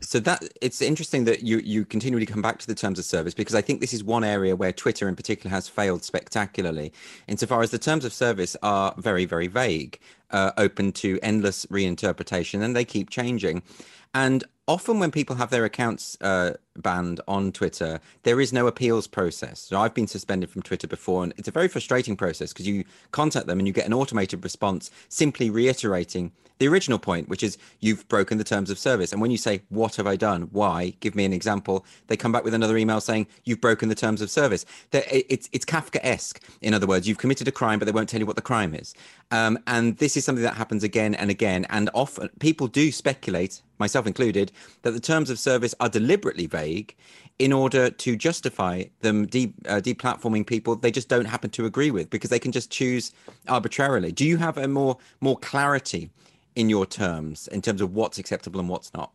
[0.00, 3.34] so that it's interesting that you you continually come back to the terms of service
[3.34, 6.92] because I think this is one area where Twitter in particular has failed spectacularly
[7.26, 9.98] insofar as the terms of service are very very vague,
[10.30, 13.62] uh, open to endless reinterpretation, and they keep changing.
[14.14, 19.06] And often when people have their accounts uh, banned on Twitter, there is no appeals
[19.06, 19.60] process.
[19.60, 22.84] So I've been suspended from Twitter before, and it's a very frustrating process because you
[23.10, 27.56] contact them and you get an automated response simply reiterating the original point, which is
[27.80, 29.12] you've broken the terms of service.
[29.12, 30.48] And when you say, What have I done?
[30.52, 30.94] Why?
[31.00, 31.84] Give me an example.
[32.08, 34.64] They come back with another email saying, You've broken the terms of service.
[34.92, 36.42] It's, it's Kafka esque.
[36.60, 38.74] In other words, you've committed a crime, but they won't tell you what the crime
[38.74, 38.94] is.
[39.30, 41.66] Um, and this is something that happens again and again.
[41.70, 44.50] And often people do speculate, myself included,
[44.82, 46.94] that the terms of service are deliberately vague
[47.38, 51.90] in order to justify them de- uh, deplatforming people they just don't happen to agree
[51.90, 53.12] with because they can just choose
[53.48, 54.12] arbitrarily.
[54.12, 56.10] Do you have a more more clarity
[56.56, 59.12] in your terms in terms of what's acceptable and what's not?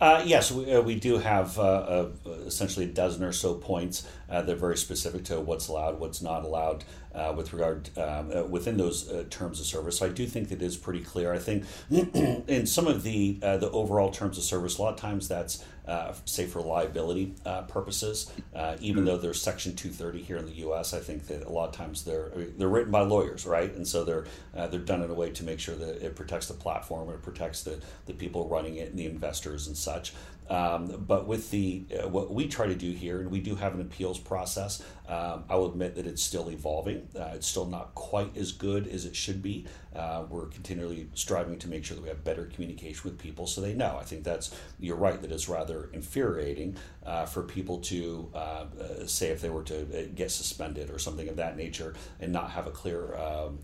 [0.00, 2.08] Uh, yes, we, uh, we do have uh, uh
[2.46, 6.22] essentially a dozen or so points uh, that are very specific to what's allowed, what's
[6.22, 9.98] not allowed uh, with regard um, within those terms of service.
[9.98, 11.32] So I do think that is pretty clear.
[11.32, 15.26] I think in some of the the overall terms of service, a lot of times
[15.26, 18.30] that's uh, say for liability uh, purposes.
[18.54, 19.06] Uh, even mm-hmm.
[19.06, 22.04] though there's Section 230 here in the U.S., I think that a lot of times
[22.04, 23.72] they're they're written by lawyers, right?
[23.74, 26.48] And so they're uh, they're done in a way to make sure that it protects
[26.48, 30.12] the platform, it protects the the people running it, and the investors and such.
[30.48, 33.74] Um, but with the uh, what we try to do here, and we do have
[33.74, 34.82] an appeals process.
[35.08, 37.08] Um, I will admit that it's still evolving.
[37.18, 39.66] Uh, it's still not quite as good as it should be.
[39.96, 43.62] Uh, we're continually striving to make sure that we have better communication with people, so
[43.62, 43.96] they know.
[43.98, 49.06] I think that's you're right that it's rather infuriating uh, for people to uh, uh,
[49.06, 52.66] say if they were to get suspended or something of that nature and not have
[52.66, 53.58] a clear um,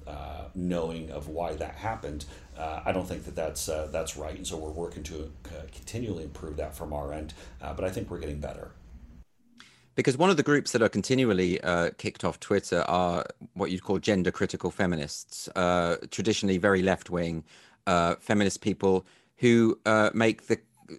[0.55, 2.25] knowing of why that happened.
[2.59, 5.33] I don't think that that's that's right, and so we're working to
[5.73, 7.35] continually improve that from our end.
[7.61, 8.73] but I think we're getting better
[9.95, 13.85] because one of the groups that are continually uh, kicked off Twitter are what you'd
[13.85, 17.45] call gender critical feminists, uh, traditionally very left wing
[17.87, 19.07] uh, feminist people
[19.39, 20.59] who uh, make the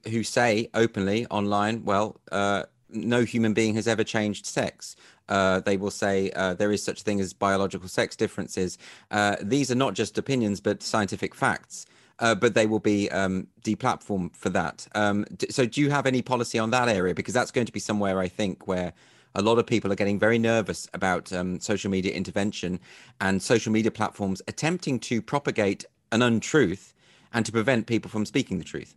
[0.10, 4.96] who say openly online, well, uh, no human being has ever changed sex.
[5.28, 8.78] Uh, they will say there is such a thing as biological sex differences.
[9.42, 11.86] these are not just opinions, but scientific facts
[12.20, 14.88] uh, but they will be um, deplatformed for that.
[14.96, 17.14] Um, d- so, do you have any policy on that area?
[17.14, 18.94] Because that's going to be somewhere I think where
[19.36, 22.80] a lot of people are getting very nervous about um, social media intervention
[23.20, 26.94] and social media platforms attempting to propagate an untruth
[27.34, 28.96] and to prevent people from speaking the truth.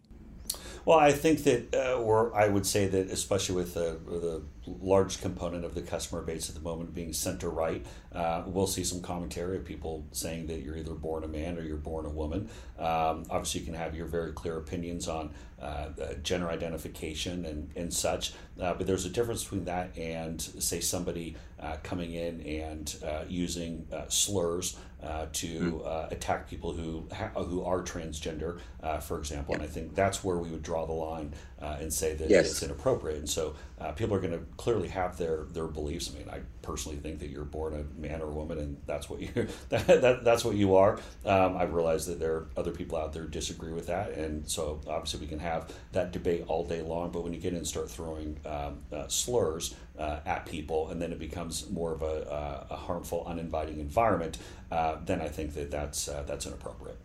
[0.88, 5.20] Well, I think that, uh, or I would say that, especially with the, the large
[5.20, 9.02] component of the customer base at the moment being center right, uh, we'll see some
[9.02, 12.48] commentary of people saying that you're either born a man or you're born a woman.
[12.78, 15.88] Um, obviously, you can have your very clear opinions on uh,
[16.22, 21.36] gender identification and, and such, uh, but there's a difference between that and, say, somebody
[21.60, 27.62] uh, coming in and uh, using slurs uh, to uh, attack people who ha- who
[27.64, 29.54] are transgender, uh, for example.
[29.54, 32.50] And I think that's where we would draw the line uh, and say that yes.
[32.50, 33.18] it's inappropriate.
[33.18, 36.10] And so uh, people are going to clearly have their their beliefs.
[36.12, 39.10] I mean, I personally think that you're born a man or a woman, and that's
[39.10, 39.28] what you
[39.68, 40.98] that, that, that's what you are.
[41.24, 44.48] Um, I realize that there are other people out there who disagree with that, and
[44.48, 47.10] so obviously we can have that debate all day long.
[47.10, 51.02] But when you get in and start throwing um, uh, slurs uh, at people, and
[51.02, 54.38] then it becomes more of a, uh, a harmful, uninviting environment,
[54.70, 56.98] uh, then I think that that's that's inappropriate.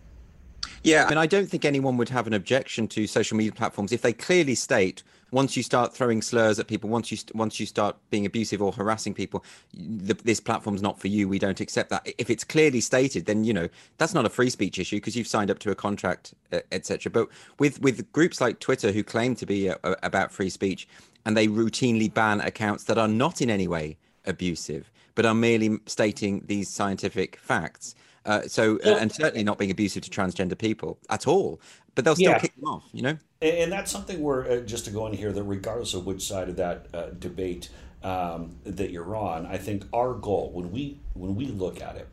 [0.83, 3.91] Yeah, I and I don't think anyone would have an objection to social media platforms
[3.91, 7.65] if they clearly state once you start throwing slurs at people, once you once you
[7.65, 9.43] start being abusive or harassing people,
[9.73, 11.27] the, this platform's not for you.
[11.27, 12.07] We don't accept that.
[12.19, 13.67] If it's clearly stated, then you know
[13.97, 16.35] that's not a free speech issue because you've signed up to a contract,
[16.71, 17.11] etc.
[17.11, 20.49] But with with groups like Twitter who claim to be a, uh, a, about free
[20.49, 20.87] speech,
[21.25, 25.79] and they routinely ban accounts that are not in any way abusive, but are merely
[25.87, 30.97] stating these scientific facts uh, so, uh, and certainly not being abusive to transgender people
[31.09, 31.59] at all.
[31.95, 32.39] But they'll still yeah.
[32.39, 33.17] kick them off, you know.
[33.41, 36.49] And, that's something where, uh, just to go in here, that regardless of which side
[36.49, 37.69] of that uh, debate
[38.01, 42.07] um, that you're on, I think our goal when we when we look at it,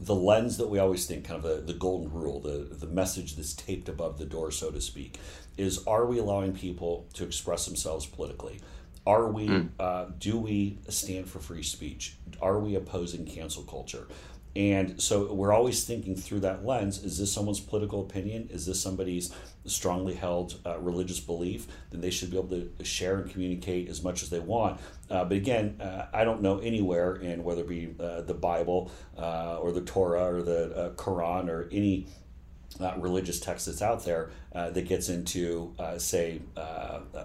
[0.00, 3.36] the lens that we always think, kind of the, the golden rule, the the message
[3.36, 5.18] that's taped above the door, so to speak,
[5.56, 8.60] is: Are we allowing people to express themselves politically?
[9.06, 9.48] Are we?
[9.48, 9.68] Mm.
[9.80, 12.16] Uh, do we stand for free speech?
[12.40, 14.06] Are we opposing cancel culture?
[14.54, 18.48] And so we're always thinking through that lens is this someone's political opinion?
[18.50, 19.34] Is this somebody's
[19.64, 21.66] strongly held uh, religious belief?
[21.90, 24.80] Then they should be able to share and communicate as much as they want.
[25.10, 28.90] Uh, but again, uh, I don't know anywhere in whether it be uh, the Bible
[29.16, 32.06] uh, or the Torah or the uh, Quran or any
[32.98, 36.40] religious text that's out there that gets into, say,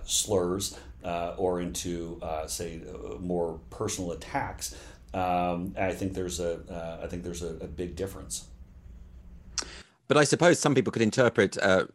[0.03, 2.81] slurs or into, say,
[3.19, 4.75] more personal attacks.
[5.17, 8.45] Um, I think there's a uh, I think there's a, a, big difference.
[10.07, 11.85] But I suppose some people could interpret uh,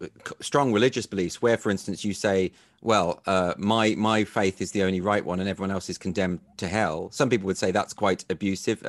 [0.40, 4.82] strong religious beliefs, where, for instance, you say, "Well, uh, my my faith is the
[4.82, 7.92] only right one, and everyone else is condemned to hell." Some people would say that's
[7.92, 8.82] quite abusive.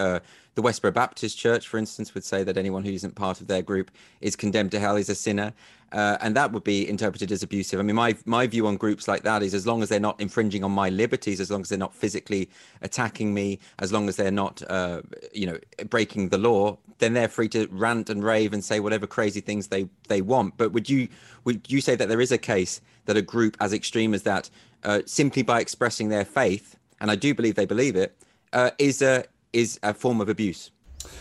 [0.55, 3.61] The Westboro Baptist Church, for instance, would say that anyone who isn't part of their
[3.61, 3.89] group
[4.21, 5.53] is condemned to hell, is a sinner
[5.93, 7.79] uh, and that would be interpreted as abusive.
[7.79, 10.19] I mean, my my view on groups like that is as long as they're not
[10.19, 12.49] infringing on my liberties, as long as they're not physically
[12.81, 15.57] attacking me, as long as they're not, uh, you know,
[15.89, 19.67] breaking the law, then they're free to rant and rave and say whatever crazy things
[19.67, 20.57] they they want.
[20.57, 21.07] But would you
[21.43, 24.49] would you say that there is a case that a group as extreme as that,
[24.83, 28.17] uh, simply by expressing their faith, and I do believe they believe it,
[28.51, 30.71] uh, is a is a form of abuse?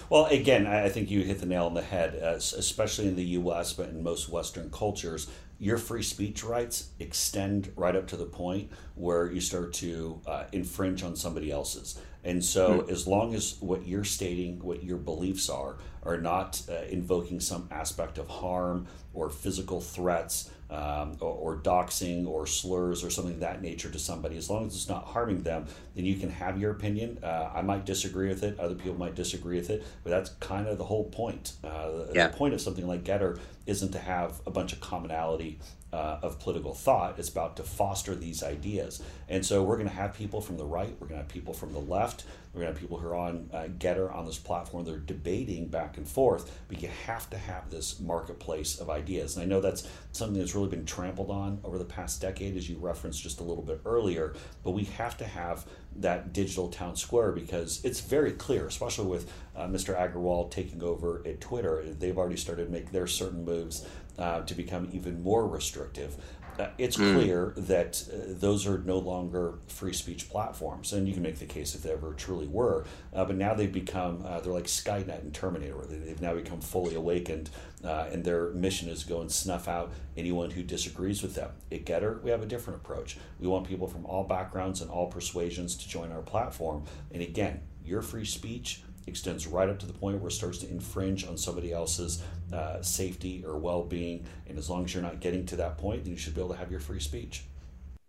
[0.08, 3.72] Well, again, I think you hit the nail on the head, especially in the U.S.,
[3.72, 8.70] but in most Western cultures, your free speech rights extend right up to the point
[8.94, 12.00] where you start to uh, infringe on somebody else's.
[12.24, 12.90] And so, mm.
[12.90, 17.68] as long as what you're stating, what your beliefs are, are not uh, invoking some
[17.70, 23.40] aspect of harm or physical threats um, or, or, doxing or slurs or something of
[23.40, 26.58] that nature to somebody, as long as it's not harming them, then you can have
[26.58, 27.18] your opinion.
[27.22, 30.66] Uh, I might disagree with it, other people might disagree with it, but that's kind
[30.66, 31.52] of the whole point.
[31.62, 32.28] Uh, yeah.
[32.28, 35.60] The point of something like Gettr isn't to have a bunch of commonality
[35.92, 37.18] uh, of political thought.
[37.18, 39.02] It's about to foster these ideas.
[39.28, 41.52] And so we're going to have people from the right, we're going to have people
[41.52, 44.36] from the left, we're going to have people who are on uh, Gettr on this
[44.36, 44.84] platform.
[44.84, 49.36] They're debating back and forth, but you have to have this marketplace of ideas.
[49.36, 52.68] And I know that's something that's really been trampled on over the past decade, as
[52.68, 54.34] you referenced just a little bit earlier.
[54.62, 55.64] But we have to have
[55.96, 59.96] that digital town square because it's very clear, especially with uh, Mr.
[59.96, 61.82] Agrawal taking over at Twitter.
[61.84, 63.86] They've already started make their certain moves
[64.18, 66.16] uh, to become even more restrictive.
[66.58, 67.14] Uh, it's mm.
[67.14, 71.46] clear that uh, those are no longer free speech platforms, and you can make the
[71.46, 72.84] case if they ever truly were.
[73.14, 75.78] Uh, but now they've become uh, they're like Skynet and Terminator.
[75.88, 77.48] They've now become fully awakened,
[77.82, 81.50] uh, and their mission is to go and snuff out anyone who disagrees with them.
[81.70, 83.16] At Gettr, we have a different approach.
[83.40, 86.84] We want people from all backgrounds and all persuasions to join our platform.
[87.12, 90.68] And again, your free speech extends right up to the point where it starts to
[90.68, 92.22] infringe on somebody else's
[92.52, 96.12] uh, safety or well-being and as long as you're not getting to that point then
[96.12, 97.44] you should be able to have your free speech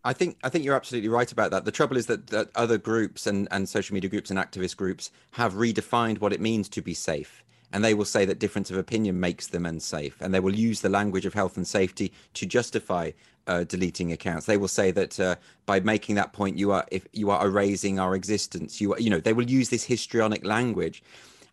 [0.06, 1.64] I think I think you're absolutely right about that.
[1.64, 5.12] The trouble is that, that other groups and, and social media groups and activist groups
[5.32, 7.42] have redefined what it means to be safe
[7.74, 10.82] and they will say that difference of opinion makes them unsafe, and they will use
[10.82, 13.12] the language of health and safety to justify
[13.48, 14.46] uh, deleting accounts.
[14.46, 18.00] They will say that uh, by making that point, you are if you are erasing
[18.00, 18.80] our existence.
[18.80, 21.04] You are, you know they will use this histrionic language,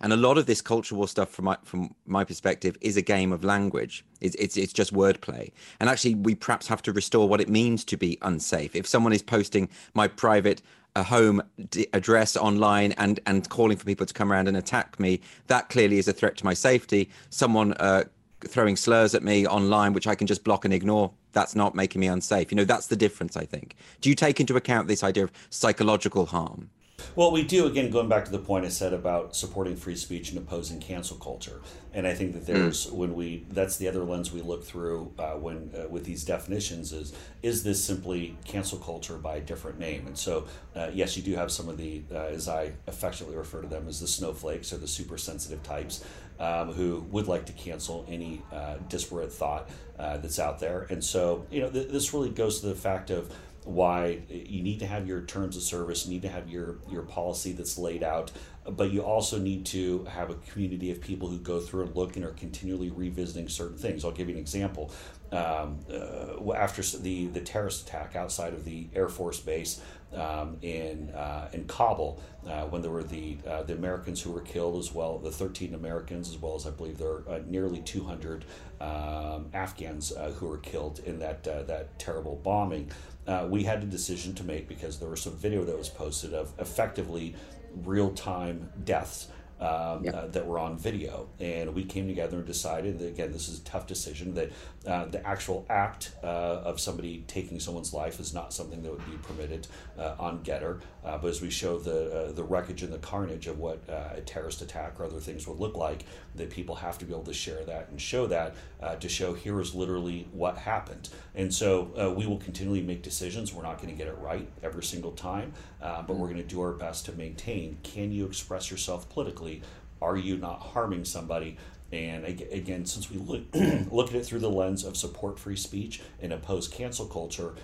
[0.00, 3.02] and a lot of this culture war stuff, from my from my perspective, is a
[3.02, 4.04] game of language.
[4.20, 5.52] It's it's it's just wordplay.
[5.78, 8.74] And actually, we perhaps have to restore what it means to be unsafe.
[8.74, 10.62] If someone is posting my private
[10.96, 14.98] a home d- address online and and calling for people to come around and attack
[14.98, 18.02] me that clearly is a threat to my safety someone uh,
[18.40, 22.00] throwing slurs at me online which i can just block and ignore that's not making
[22.00, 25.04] me unsafe you know that's the difference i think do you take into account this
[25.04, 26.68] idea of psychological harm
[27.16, 30.30] well, we do, again, going back to the point I said about supporting free speech
[30.30, 31.60] and opposing cancel culture.
[31.92, 32.52] And I think that hmm.
[32.52, 32.92] there's, mm.
[32.92, 36.92] when we, that's the other lens we look through uh, when, uh, with these definitions
[36.92, 40.06] is, is this simply cancel culture by a different name?
[40.06, 40.46] And so,
[40.76, 43.88] uh, yes, you do have some of the, uh, as I affectionately refer to them
[43.88, 46.04] as the snowflakes or the super sensitive types
[46.38, 50.86] um, who would like to cancel any uh, disparate thought uh, that's out there.
[50.90, 53.30] And so, you know, th- this really goes to the fact of,
[53.64, 57.02] why you need to have your terms of service, you need to have your, your
[57.02, 58.32] policy that's laid out,
[58.68, 62.16] but you also need to have a community of people who go through and look
[62.16, 64.04] and are continually revisiting certain things.
[64.04, 64.90] I'll give you an example.
[65.32, 69.80] Um, uh, after the, the terrorist attack outside of the Air Force Base
[70.12, 74.40] um, in, uh, in Kabul, uh, when there were the, uh, the Americans who were
[74.40, 77.80] killed as well, the 13 Americans, as well as I believe there are uh, nearly
[77.80, 78.44] 200
[78.80, 82.90] um, Afghans uh, who were killed in that, that terrible bombing
[83.30, 86.34] uh, we had a decision to make because there was some video that was posted
[86.34, 87.36] of effectively
[87.84, 89.28] real time deaths
[89.60, 90.14] um, yep.
[90.14, 91.28] uh, that were on video.
[91.38, 94.50] And we came together and decided that, again, this is a tough decision, that
[94.86, 99.04] uh, the actual act uh, of somebody taking someone's life is not something that would
[99.04, 99.66] be permitted
[99.98, 100.80] uh, on Gettr.
[101.04, 104.22] Uh, but as we show the, uh, the wreckage and the carnage of what a
[104.22, 107.32] terrorist attack or other things would look like, that people have to be able to
[107.32, 108.54] share that and show that
[109.00, 111.10] to show here is literally what happened.
[111.34, 113.52] And so we will continually make decisions.
[113.52, 116.60] We're not going to get it right every single time, but we're going to do
[116.60, 119.62] our best to maintain can you express yourself politically?
[120.02, 121.58] Are you not harming somebody?
[121.92, 123.42] And again, since we look,
[123.90, 127.54] look at it through the lens of support free speech and oppose cancel culture,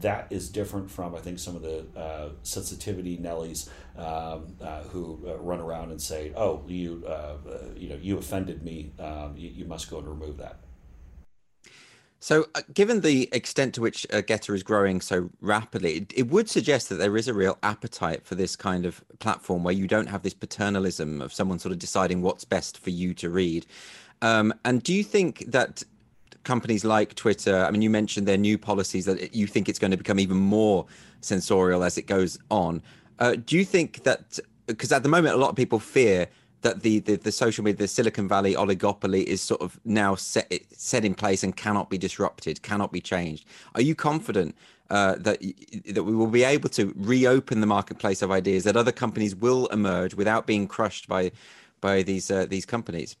[0.00, 5.20] that is different from I think some of the uh, sensitivity Nellies um, uh, who
[5.26, 8.92] uh, run around and say, "Oh, you uh, uh, you know you offended me.
[8.98, 10.58] Um, you, you, must go and remove that."
[12.26, 16.28] So, uh, given the extent to which uh, GETTR is growing so rapidly, it, it,
[16.28, 19.86] would suggest that there is a real appetite for this kind of platform where you
[19.86, 23.64] don't have this paternalism of someone sort of deciding what's best for you to read.
[24.22, 25.84] Um, and do you think that
[26.42, 29.92] companies like Twitter, I mean, you mentioned their new policies that you think it's going
[29.92, 30.84] to become even more
[31.20, 32.82] censorial as it goes on.
[33.20, 36.26] Uh, do you think that, because at the moment, a lot of people fear
[36.62, 40.52] that the, the, the social media, the Silicon Valley oligopoly is sort of now set
[40.72, 43.46] set in place and cannot be disrupted, cannot be changed.
[43.74, 44.56] Are you confident
[44.90, 45.40] uh, that
[45.90, 49.66] that we will be able to reopen the marketplace of ideas, that other companies will
[49.68, 51.32] emerge without being crushed by
[51.80, 53.16] by these uh, these companies?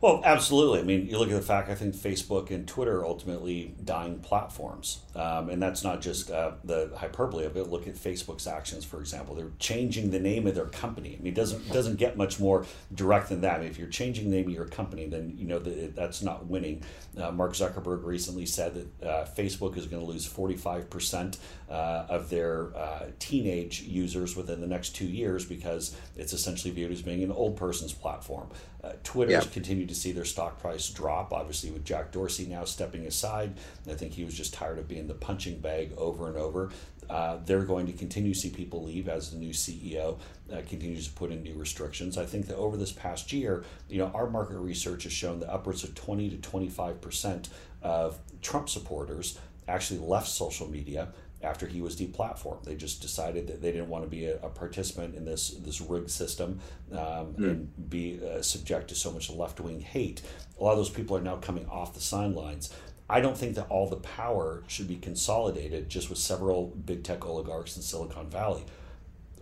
[0.00, 0.78] Well, absolutely.
[0.78, 4.20] I mean, you look at the fact I think Facebook and Twitter are ultimately dying
[4.20, 7.68] platforms, um, and that's not just uh, the hyperbole of it.
[7.68, 9.34] Look at Facebook's actions, for example.
[9.34, 11.16] They're changing the name of their company.
[11.18, 13.56] I mean, it doesn't doesn't get much more direct than that.
[13.56, 16.22] I mean, if you're changing the name of your company, then you know that that's
[16.22, 16.84] not winning.
[17.20, 21.38] Uh, Mark Zuckerberg recently said that uh, Facebook is going to lose 45 percent
[21.68, 26.92] uh, of their uh, teenage users within the next two years because it's essentially viewed
[26.92, 28.48] as being an old person's platform.
[28.88, 33.54] Uh, continued to see their stock price drop, obviously, with Jack Dorsey now stepping aside.
[33.88, 36.70] I think he was just tired of being the punching bag over and over.
[37.08, 40.18] Uh, they're going to continue to see people leave as the new CEO
[40.52, 42.18] uh, continues to put in new restrictions.
[42.18, 45.50] I think that over this past year, you know, our market research has shown that
[45.50, 47.48] upwards of 20 to 25 percent
[47.82, 51.08] of Trump supporters actually left social media
[51.42, 52.64] after he was deplatformed.
[52.64, 55.80] They just decided that they didn't want to be a, a participant in this this
[55.80, 56.60] rigged system
[56.92, 57.50] um, mm.
[57.50, 60.22] and be uh, subject to so much left wing hate.
[60.58, 62.74] A lot of those people are now coming off the sidelines.
[63.10, 67.24] I don't think that all the power should be consolidated just with several big tech
[67.24, 68.64] oligarchs in Silicon Valley.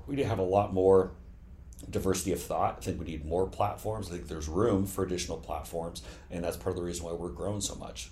[0.07, 1.13] We need to have a lot more
[1.91, 2.77] diversity of thought.
[2.79, 4.09] I think we need more platforms.
[4.09, 7.31] I think there's room for additional platforms, and that's part of the reason why we're
[7.31, 8.11] growing so much.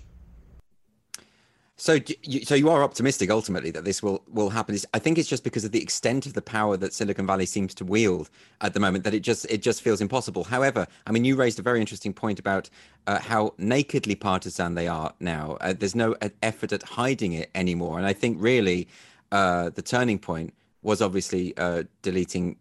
[1.77, 1.99] So,
[2.43, 4.77] so you are optimistic ultimately that this will will happen.
[4.93, 7.73] I think it's just because of the extent of the power that Silicon Valley seems
[7.75, 8.29] to wield
[8.61, 10.45] at the moment that it just it just feels impossible.
[10.45, 12.69] However, I mean, you raised a very interesting point about
[13.07, 15.57] uh, how nakedly partisan they are now.
[15.59, 18.87] Uh, there's no uh, effort at hiding it anymore, and I think really
[19.33, 22.55] uh, the turning point was obviously uh, deleting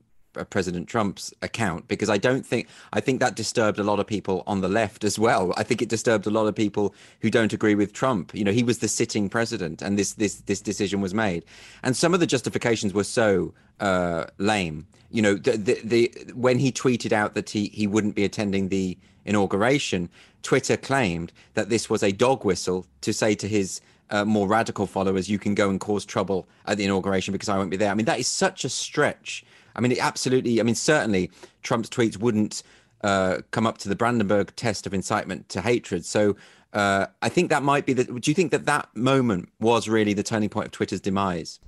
[0.51, 4.43] President Trump's account because I don't think I think that disturbed a lot of people
[4.47, 5.53] on the left as well.
[5.57, 8.35] I think it disturbed a lot of people who don't agree with Trump.
[8.35, 11.45] You know, he was the sitting president, and this this this decision was made,
[11.83, 14.87] and some of the justifications were so uh, lame.
[15.11, 18.69] You know, the, the the when he tweeted out that he he wouldn't be attending
[18.69, 20.09] the inauguration,
[20.43, 23.81] Twitter claimed that this was a dog whistle to say to his
[24.11, 27.57] uh, more radical followers, you can go and cause trouble at the inauguration because I
[27.57, 27.91] won't be there.
[27.91, 29.45] I mean, that is such a stretch.
[29.75, 31.31] I mean, it absolutely, I mean, certainly
[31.63, 32.63] Trump's tweets wouldn't
[33.03, 36.05] uh, come up to the Brandenburg test of incitement to hatred.
[36.05, 36.37] So
[36.73, 38.05] uh, I think that might be the.
[38.05, 41.61] Do you think that that moment was really the turning point of Twitter's demise?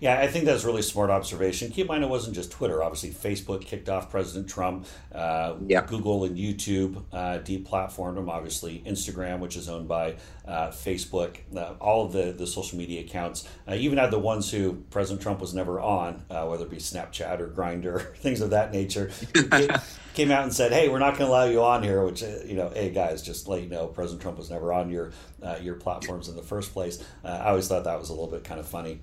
[0.00, 1.70] Yeah, I think that's really smart observation.
[1.70, 2.82] Keep in mind, it wasn't just Twitter.
[2.82, 4.86] Obviously, Facebook kicked off President Trump.
[5.12, 5.84] Uh, yeah.
[5.84, 8.30] Google and YouTube uh, deplatformed him.
[8.30, 10.16] Obviously, Instagram, which is owned by
[10.46, 14.50] uh, Facebook, uh, all of the, the social media accounts, uh, even had the ones
[14.50, 18.50] who President Trump was never on, uh, whether it be Snapchat or Grindr, things of
[18.50, 19.10] that nature,
[20.14, 22.56] came out and said, "Hey, we're not going to allow you on here." Which you
[22.56, 25.12] know, hey guys, just let you know, President Trump was never on your
[25.60, 27.02] your platforms in the first place.
[27.24, 29.00] I always thought that was a little bit kind of funny.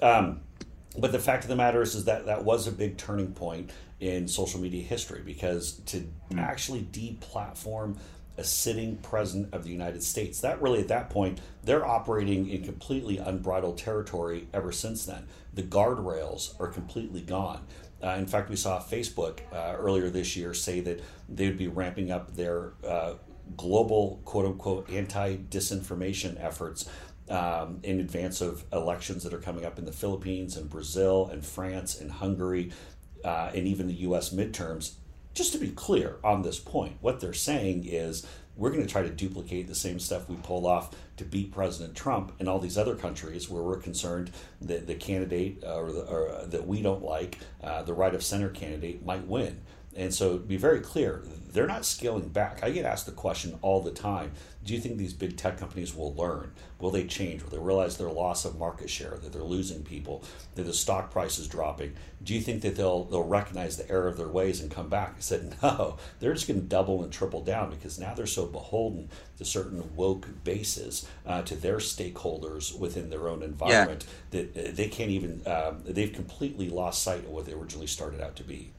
[0.00, 0.40] Um,
[0.98, 3.70] but the fact of the matter is, is that that was a big turning point
[4.00, 5.98] in social media history because to
[6.30, 6.38] mm.
[6.38, 7.96] actually deplatform
[8.38, 12.62] a sitting president of the United States, that really at that point they're operating in
[12.62, 14.46] completely unbridled territory.
[14.52, 17.66] Ever since then, the guardrails are completely gone.
[18.02, 21.68] Uh, in fact, we saw Facebook uh, earlier this year say that they would be
[21.68, 23.14] ramping up their uh,
[23.56, 26.88] global quote unquote anti disinformation efforts
[27.28, 31.44] um, in advance of elections that are coming up in the Philippines and Brazil and
[31.44, 32.72] France and Hungary
[33.24, 34.94] uh, and even the US midterms.
[35.34, 39.02] Just to be clear on this point, what they're saying is we're going to try
[39.02, 42.78] to duplicate the same stuff we pulled off to beat President Trump in all these
[42.78, 44.30] other countries where we're concerned
[44.62, 48.14] that the candidate uh, or, the, or uh, that we don't like, uh, the right
[48.14, 49.60] of center candidate, might win.
[49.94, 51.22] And so, be very clear,
[51.56, 52.62] they're not scaling back.
[52.62, 54.32] I get asked the question all the time
[54.66, 56.50] do you think these big tech companies will learn?
[56.80, 57.42] Will they change?
[57.42, 60.24] Will they realize their loss of market share, that they're losing people,
[60.56, 61.94] that the stock price is dropping?
[62.22, 65.14] Do you think that they'll they'll recognize the error of their ways and come back?
[65.16, 68.44] I said, no, they're just going to double and triple down because now they're so
[68.46, 74.42] beholden to certain woke bases, uh, to their stakeholders within their own environment yeah.
[74.42, 78.20] that uh, they can't even, uh, they've completely lost sight of what they originally started
[78.20, 78.72] out to be.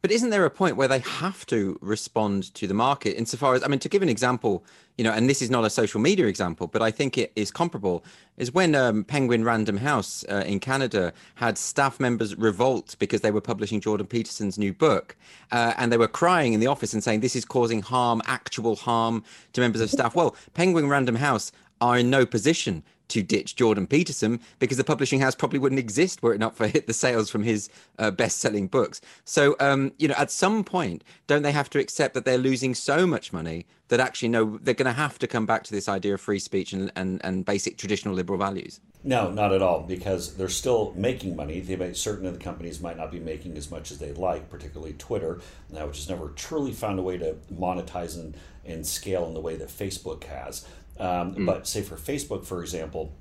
[0.00, 3.64] But isn't there a point where they have to respond to the market insofar as,
[3.64, 4.64] I mean, to give an example,
[4.96, 7.50] you know, and this is not a social media example, but I think it is
[7.50, 8.04] comparable,
[8.36, 13.32] is when um, Penguin Random House uh, in Canada had staff members revolt because they
[13.32, 15.16] were publishing Jordan Peterson's new book.
[15.50, 18.76] Uh, and they were crying in the office and saying, this is causing harm, actual
[18.76, 20.14] harm to members of staff.
[20.14, 25.20] Well, Penguin Random House are in no position to ditch Jordan Peterson because the publishing
[25.20, 29.00] house probably wouldn't exist were it not for the sales from his uh, best-selling books.
[29.24, 32.74] So, um, you know, at some point, don't they have to accept that they're losing
[32.74, 35.88] so much money that actually no, they're going to have to come back to this
[35.88, 38.80] idea of free speech and, and, and basic traditional liberal values?
[39.04, 41.60] No, not at all, because they're still making money.
[41.60, 44.50] They may, certain of the companies might not be making as much as they'd like,
[44.50, 45.40] particularly Twitter,
[45.74, 49.40] uh, which has never truly found a way to monetize and, and scale in the
[49.40, 50.66] way that Facebook has.
[50.98, 51.46] Um, mm.
[51.46, 53.12] But say for Facebook, for example,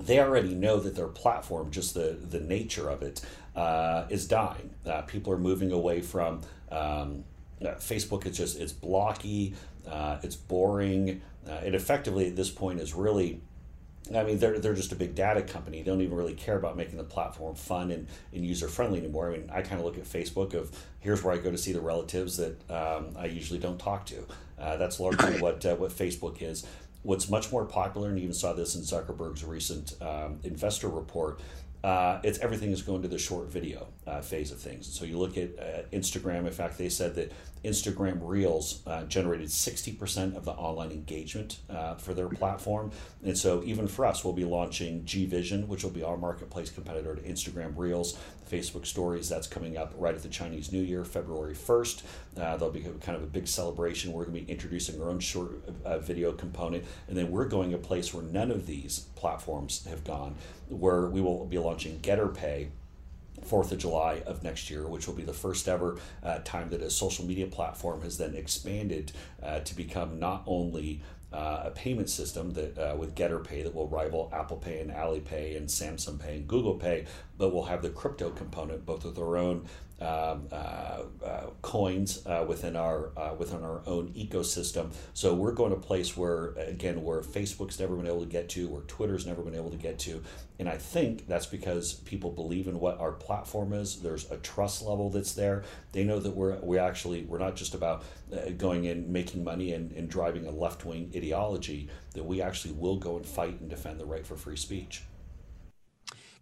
[0.00, 3.20] they already know that their platform, just the, the nature of it,
[3.54, 4.70] uh, is dying.
[4.84, 7.24] Uh, people are moving away from um,
[7.62, 8.26] uh, Facebook.
[8.26, 9.54] It's just it's blocky,
[9.88, 11.22] uh, it's boring.
[11.48, 13.40] Uh, it effectively at this point is really
[14.14, 15.78] I mean, they're, they're just a big data company.
[15.78, 19.28] They don't even really care about making the platform fun and, and user friendly anymore.
[19.28, 21.72] I mean, I kind of look at Facebook of here's where I go to see
[21.72, 24.24] the relatives that um, I usually don't talk to.
[24.58, 26.64] Uh, that's largely what uh, what Facebook is.
[27.06, 31.40] What's much more popular, and you even saw this in Zuckerberg's recent um, investor report,
[31.84, 34.92] uh, it's everything is going to the short video uh, phase of things.
[34.92, 36.44] So you look at uh, Instagram.
[36.44, 37.30] In fact, they said that
[37.64, 42.90] Instagram Reels uh, generated 60% of the online engagement uh, for their platform.
[43.24, 46.70] And so, even for us, we'll be launching G Vision, which will be our marketplace
[46.70, 48.18] competitor to Instagram Reels.
[48.50, 52.02] Facebook Stories, that's coming up right at the Chinese New Year, February 1st.
[52.36, 54.12] Uh, there'll be kind of a big celebration.
[54.12, 56.84] We're going to be introducing our own short uh, video component.
[57.08, 60.36] And then we're going a place where none of these platforms have gone,
[60.68, 62.68] where we will be launching Gettr Pay
[63.44, 66.82] 4th of July of next year, which will be the first ever uh, time that
[66.82, 71.00] a social media platform has then expanded uh, to become not only
[71.32, 74.90] uh, a payment system that uh, with Gettr Pay that will rival Apple Pay and
[74.90, 77.06] Alipay and Samsung Pay and Google Pay,
[77.36, 79.66] but will have the crypto component both with our own
[80.00, 84.92] um, uh, uh, coins uh, within our uh, within our own ecosystem.
[85.14, 88.48] So we're going to a place where again where Facebook's never been able to get
[88.50, 90.22] to, where Twitter's never been able to get to,
[90.58, 94.02] and I think that's because people believe in what our platform is.
[94.02, 95.64] There's a trust level that's there.
[95.92, 99.72] They know that we're we actually we're not just about uh, going in making money
[99.72, 101.88] and, and driving a left wing ideology.
[102.12, 105.02] That we actually will go and fight and defend the right for free speech.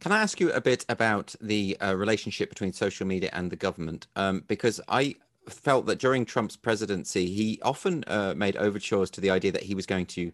[0.01, 3.57] Can I ask you a bit about the uh, relationship between social media and the
[3.57, 4.07] government?
[4.17, 5.17] Um, because I
[5.49, 9.75] felt that during Trump's presidency, he often uh, made overtures to the idea that he
[9.75, 10.33] was going to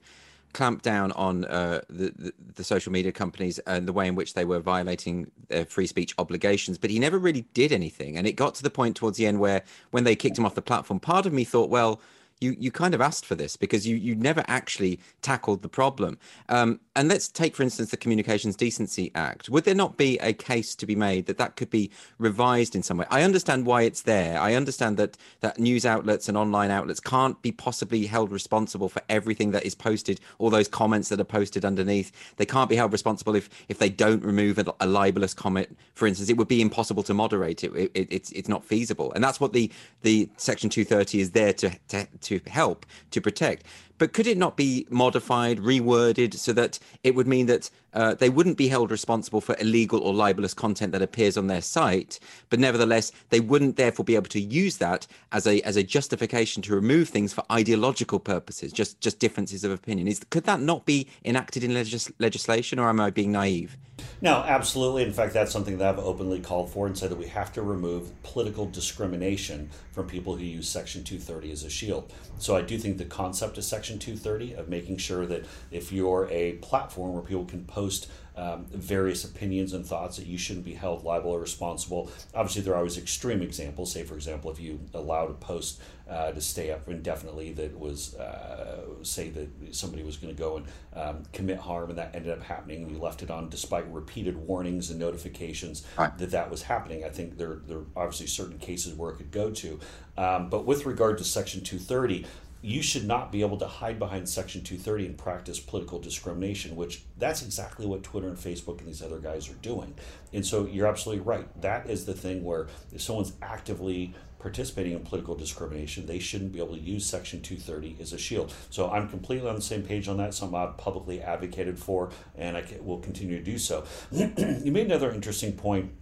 [0.52, 4.34] clamp down on uh, the, the, the social media companies and the way in which
[4.34, 8.16] they were violating their free speech obligations, but he never really did anything.
[8.16, 10.54] And it got to the point towards the end where, when they kicked him off
[10.54, 12.00] the platform, part of me thought, well,
[12.40, 16.18] you you kind of asked for this because you you never actually tackled the problem.
[16.48, 19.48] Um, and let's take, for instance, the Communications Decency Act.
[19.48, 22.82] Would there not be a case to be made that that could be revised in
[22.82, 23.06] some way?
[23.10, 24.38] I understand why it's there.
[24.38, 29.02] I understand that that news outlets and online outlets can't be possibly held responsible for
[29.08, 32.10] everything that is posted, all those comments that are posted underneath.
[32.36, 36.06] They can't be held responsible if if they don't remove a, a libelous comment, for
[36.06, 36.30] instance.
[36.30, 37.74] It would be impossible to moderate it.
[37.74, 39.70] it, it it's it's not feasible, and that's what the
[40.02, 43.64] the Section 230 is there to to, to help to protect.
[44.00, 48.30] But could it not be modified, reworded, so that it would mean that uh, they
[48.30, 52.58] wouldn't be held responsible for illegal or libelous content that appears on their site, but
[52.58, 56.74] nevertheless they wouldn't therefore be able to use that as a as a justification to
[56.74, 60.08] remove things for ideological purposes, just just differences of opinion.
[60.08, 63.76] Is could that not be enacted in legis- legislation, or am I being naive?
[64.22, 65.02] No, absolutely.
[65.02, 67.62] In fact, that's something that I've openly called for and said that we have to
[67.62, 72.12] remove political discrimination from people who use Section 230 as a shield.
[72.38, 76.28] So I do think the concept of Section 230 of making sure that if you're
[76.30, 78.08] a platform where people can post
[78.40, 82.10] um, various opinions and thoughts that you shouldn't be held liable or responsible.
[82.34, 83.92] Obviously, there are always extreme examples.
[83.92, 88.14] Say, for example, if you allowed a post uh, to stay up indefinitely that was,
[88.14, 92.32] uh, say, that somebody was going to go and um, commit harm and that ended
[92.32, 96.16] up happening, and you left it on despite repeated warnings and notifications right.
[96.16, 97.04] that that was happening.
[97.04, 99.80] I think there, there are obviously certain cases where it could go to.
[100.16, 102.26] Um, but with regard to Section 230,
[102.62, 107.02] you should not be able to hide behind Section 230 and practice political discrimination, which
[107.18, 109.94] that's exactly what Twitter and Facebook and these other guys are doing.
[110.32, 111.48] And so you're absolutely right.
[111.62, 116.58] That is the thing where if someone's actively participating in political discrimination, they shouldn't be
[116.58, 118.52] able to use Section 230 as a shield.
[118.70, 120.34] So I'm completely on the same page on that.
[120.34, 123.84] Something I've publicly advocated for, and I will continue to do so.
[124.10, 125.92] you made another interesting point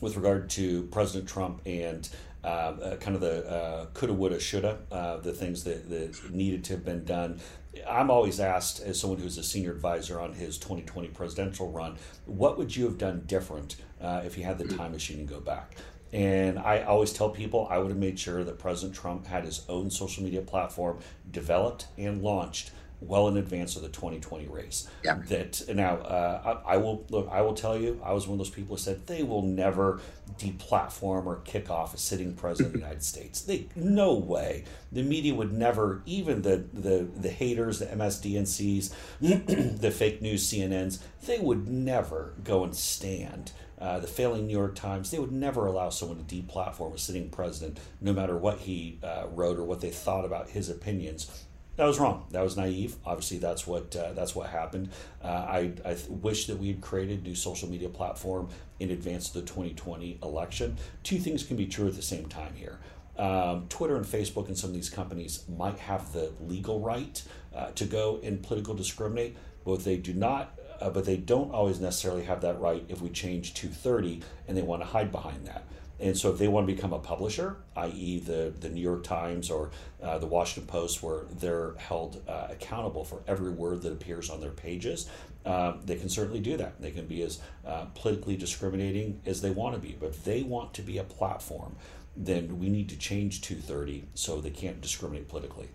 [0.00, 2.08] with regard to President Trump and
[2.44, 6.62] uh, uh, kind of the uh, coulda, woulda, shoulda, uh, the things that, that needed
[6.64, 7.40] to have been done.
[7.88, 12.58] I'm always asked, as someone who's a senior advisor on his 2020 presidential run, what
[12.58, 15.74] would you have done different uh, if you had the time machine and go back?
[16.12, 19.64] And I always tell people I would have made sure that President Trump had his
[19.68, 20.98] own social media platform
[21.30, 22.70] developed and launched
[23.06, 24.88] well in advance of the 2020 race.
[25.02, 25.18] Yeah.
[25.28, 27.28] That now uh, I, I, will look.
[27.30, 30.00] I will tell you, I was one of those people who said they will never
[30.38, 33.40] deplatform or kick off a sitting president of the United States.
[33.42, 34.64] They no way.
[34.92, 38.92] The media would never, even the the the haters, the MSDNCs,
[39.80, 43.52] the fake news CNNs, they would never go and stand.
[43.76, 47.28] Uh, the failing New York Times, they would never allow someone to deplatform a sitting
[47.28, 51.44] president, no matter what he uh, wrote or what they thought about his opinions
[51.76, 52.26] that was wrong.
[52.30, 52.96] That was naive.
[53.04, 54.90] Obviously, that's what uh, that's what happened.
[55.22, 58.48] Uh, I I wish that we had created a new social media platform
[58.78, 60.76] in advance of the 2020 election.
[61.02, 62.78] Two things can be true at the same time here.
[63.16, 67.22] Um, Twitter and Facebook and some of these companies might have the legal right
[67.54, 70.58] uh, to go and political discriminate, but they do not.
[70.80, 74.62] Uh, but they don't always necessarily have that right if we change 230 and they
[74.62, 75.64] want to hide behind that.
[76.00, 79.50] And so, if they want to become a publisher, i.e., the, the New York Times
[79.50, 79.70] or
[80.02, 84.40] uh, the Washington Post, where they're held uh, accountable for every word that appears on
[84.40, 85.08] their pages,
[85.46, 86.80] uh, they can certainly do that.
[86.80, 89.96] They can be as uh, politically discriminating as they want to be.
[89.98, 91.76] But if they want to be a platform,
[92.16, 95.68] then we need to change 230 so they can't discriminate politically.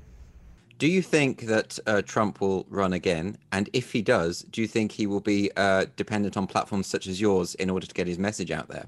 [0.80, 3.38] Do you think that uh, Trump will run again?
[3.52, 7.06] And if he does, do you think he will be uh, dependent on platforms such
[7.06, 8.86] as yours in order to get his message out there?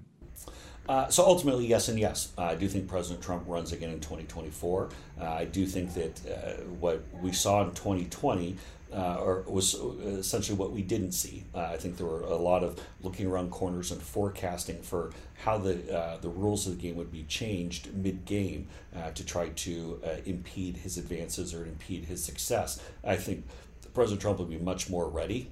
[0.91, 2.33] Uh, so ultimately, yes and yes.
[2.37, 4.89] I do think President Trump runs again in 2024.
[5.21, 8.57] Uh, I do think that uh, what we saw in 2020
[8.93, 11.45] uh, or was essentially what we didn't see.
[11.55, 15.11] Uh, I think there were a lot of looking around corners and forecasting for
[15.45, 19.25] how the uh, the rules of the game would be changed mid game uh, to
[19.25, 22.81] try to uh, impede his advances or impede his success.
[23.01, 23.45] I think
[23.93, 25.51] President Trump will be much more ready.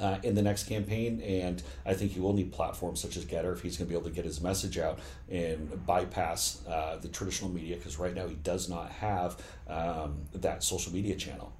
[0.00, 3.52] Uh, in the next campaign, and I think he will need platforms such as Gettr
[3.52, 4.98] if he's going to be able to get his message out
[5.28, 6.62] and bypass
[7.02, 7.76] the traditional media.
[7.76, 9.36] Because right now he does not have
[9.68, 11.52] um, that social media channel.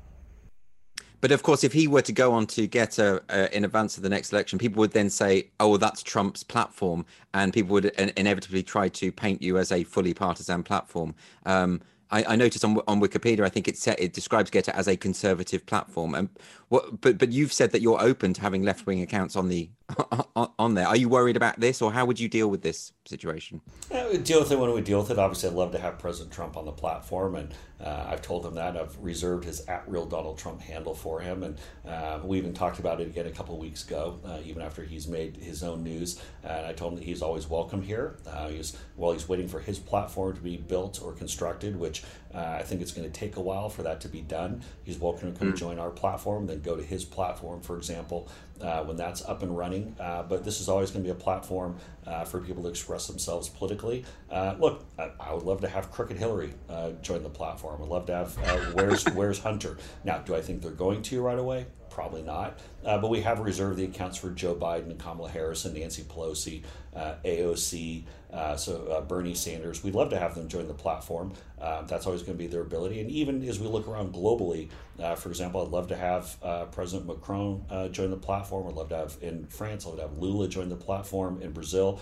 [1.21, 4.03] But of course, if he were to go on to Gettr uh, in advance of
[4.03, 7.87] the next election, people would then say, "Oh, well, that's Trump's platform," and people would
[8.17, 11.15] inevitably try to paint you as a fully partisan platform.
[11.45, 14.89] Um, I, I, noticed on on Wikipedia, I think it set, it describes Gettr as
[14.89, 16.15] a conservative platform.
[16.15, 16.29] And
[16.69, 19.71] what, but but you've said that you're open to having left wing accounts on the
[20.59, 20.87] on, there.
[20.87, 23.61] Are you worried about this, or how would you deal with this situation?
[23.91, 25.19] Yeah, deal with it when we deal with it.
[25.19, 28.55] Obviously, I'd love to have President Trump on the platform, and uh, I've told him
[28.55, 28.77] that.
[28.77, 32.79] I've reserved his at real Donald Trump handle for him, and uh, we even talked
[32.79, 35.83] about it again a couple of weeks ago, uh, even after he's made his own
[35.83, 36.21] news.
[36.45, 38.17] And I told him that he's always welcome here.
[38.27, 42.03] Uh, he's while he's waiting for his platform to be built or constructed, which
[42.35, 44.63] uh, I think it's going to take a while for that to be done.
[44.85, 45.57] He's welcome to come mm.
[45.57, 48.29] join our platform, then go to his platform, for example,
[48.63, 49.95] uh, when that's up and running.
[49.99, 53.07] Uh, but this is always going to be a platform uh, for people to express
[53.07, 54.05] themselves politically.
[54.31, 57.83] Uh, look, I, I, would love to have Crooked Hillary uh, join the platform.
[57.83, 59.79] I'd love to have uh, Where's Where's Hunter.
[60.05, 61.67] Now, do I think they're going to right away?
[62.01, 62.59] Probably not.
[62.83, 66.03] Uh, but we have reserved the accounts for Joe Biden and Kamala Harris and Nancy
[66.03, 66.63] Pelosi,
[66.97, 69.85] uh, AOC, uh, so uh, Bernie Sanders.
[69.85, 71.35] We'd love to have them join the platform.
[71.61, 73.03] Uh, that's always going to be their ability.
[73.03, 77.07] And even as we look around globally, uh, for example, I'd love to have President
[77.07, 78.67] Macron join the platform.
[78.67, 81.43] I'd love to have in France, I'd have Lula join the platform.
[81.43, 82.01] In Brazil,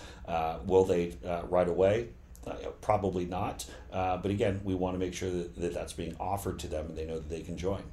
[0.65, 1.17] will they
[1.49, 2.07] right away?
[2.47, 3.65] Uh, probably not.
[3.91, 6.85] Uh, but again, we want to make sure that, that that's being offered to them
[6.85, 7.83] and they know that they can join.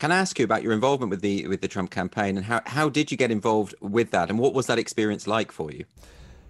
[0.00, 2.62] Can I ask you about your involvement with the with the Trump campaign and how
[2.64, 5.84] how did you get involved with that and what was that experience like for you?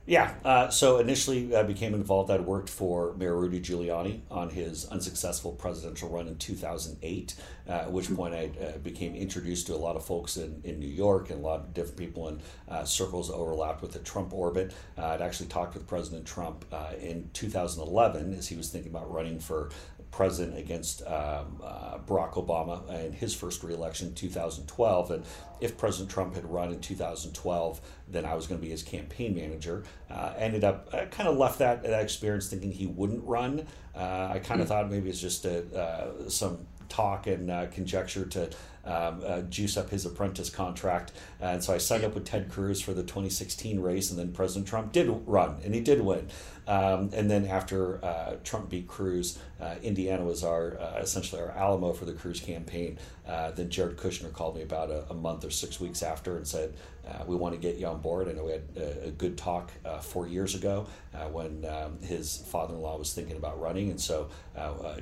[0.07, 2.31] Yeah, uh, so initially I became involved.
[2.31, 7.35] I'd worked for Mayor Rudy Giuliani on his unsuccessful presidential run in 2008,
[7.69, 10.81] uh, at which point I uh, became introduced to a lot of folks in, in
[10.81, 14.33] New York and a lot of different people in uh, circles overlapped with the Trump
[14.33, 14.73] orbit.
[14.99, 19.13] Uh, I'd actually talked with President Trump uh, in 2011 as he was thinking about
[19.13, 19.71] running for
[20.11, 25.11] president against um, uh, Barack Obama in his first reelection in 2012.
[25.11, 25.25] And
[25.61, 29.35] if President Trump had run in 2012, then I was going to be his campaign
[29.35, 29.85] manager.
[30.11, 33.67] Uh, ended up, I kind of left that, that experience thinking he wouldn't run.
[33.95, 37.67] Uh, I kind of mm thought maybe it's just a, uh, some talk and uh,
[37.69, 38.51] conjecture to
[38.85, 41.13] um, uh, juice up his apprentice contract.
[41.41, 44.67] And so I signed up with Ted Cruz for the 2016 race, and then President
[44.67, 46.29] Trump did run, and he did win.
[46.71, 51.51] Um, and then after uh, Trump beat Cruz, uh, Indiana was our uh, essentially our
[51.51, 52.97] Alamo for the Cruz campaign.
[53.27, 56.47] Uh, then Jared Kushner called me about a, a, month or six weeks after and
[56.47, 56.75] said,
[57.09, 59.37] uh, "We want to get you on board." I know we had a, a good
[59.37, 60.87] talk four years ago
[61.33, 64.29] when um, his father-in-law was thinking about running, and so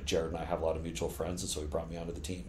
[0.05, 2.13] Jared and I have a lot of mutual friends, and so he brought me onto
[2.13, 2.45] the team.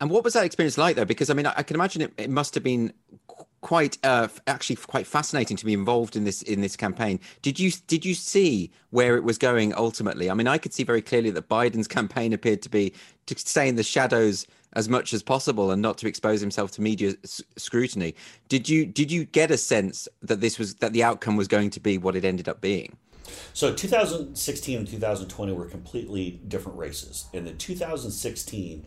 [0.00, 1.04] And what was that experience like, though?
[1.04, 2.94] Because I mean, I can imagine it, it must have been
[3.62, 7.18] quite uh, actually quite fascinating to be involved in this in this campaign.
[7.40, 10.30] Did you did you see where it was going ultimately?
[10.30, 12.92] I mean, I could see very clearly that Biden's campaign appeared to be
[13.26, 16.82] to stay in the shadows as much as possible and not to expose himself to
[16.82, 18.14] media s- scrutiny.
[18.48, 21.70] Did you did you get a sense that this was that the outcome was going
[21.70, 22.96] to be what it ended up being?
[23.54, 27.26] So 2016 and 2020 were completely different races.
[27.32, 28.84] In the 2016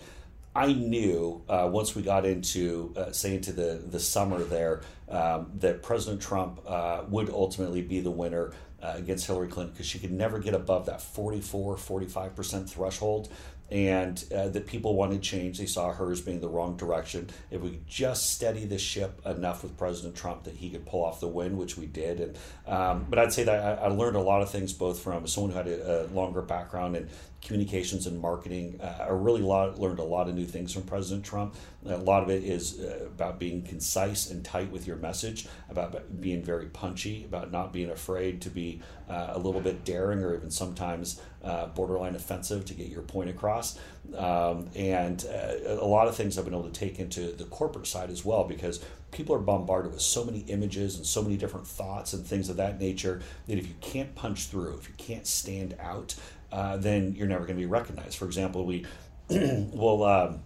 [0.56, 5.52] I knew uh, once we got into, uh, say, into the, the summer there, um,
[5.56, 10.00] that President Trump uh, would ultimately be the winner uh, against Hillary Clinton because she
[10.00, 13.30] could never get above that 44, 45% threshold
[13.72, 15.58] and uh, that people wanted change.
[15.58, 17.30] They saw hers being the wrong direction.
[17.50, 21.20] If we just steady the ship enough with President Trump, that he could pull off
[21.20, 22.20] the win, which we did.
[22.20, 22.38] And
[22.68, 25.52] um, but I'd say that I, I, learned a lot of things both from someone
[25.52, 27.10] who had a, a longer background in
[27.46, 28.80] communications and marketing.
[28.82, 31.56] Uh, I really lot, learned a lot of new things from President Trump.
[31.86, 36.20] A lot of it is uh, about being concise and tight with your message, about
[36.20, 40.36] being very punchy, about not being afraid to be uh, a little bit daring or
[40.36, 43.78] even sometimes uh, borderline offensive to get your point across.
[44.18, 47.86] Um, and uh, a lot of things I've been able to take into the corporate
[47.86, 51.66] side as well because people are bombarded with so many images and so many different
[51.66, 55.26] thoughts and things of that nature that if you can't punch through, if you can't
[55.26, 56.16] stand out,
[56.56, 58.18] uh, then you're never going to be recognized.
[58.18, 58.86] For example, we
[59.30, 60.04] will.
[60.04, 60.40] Um,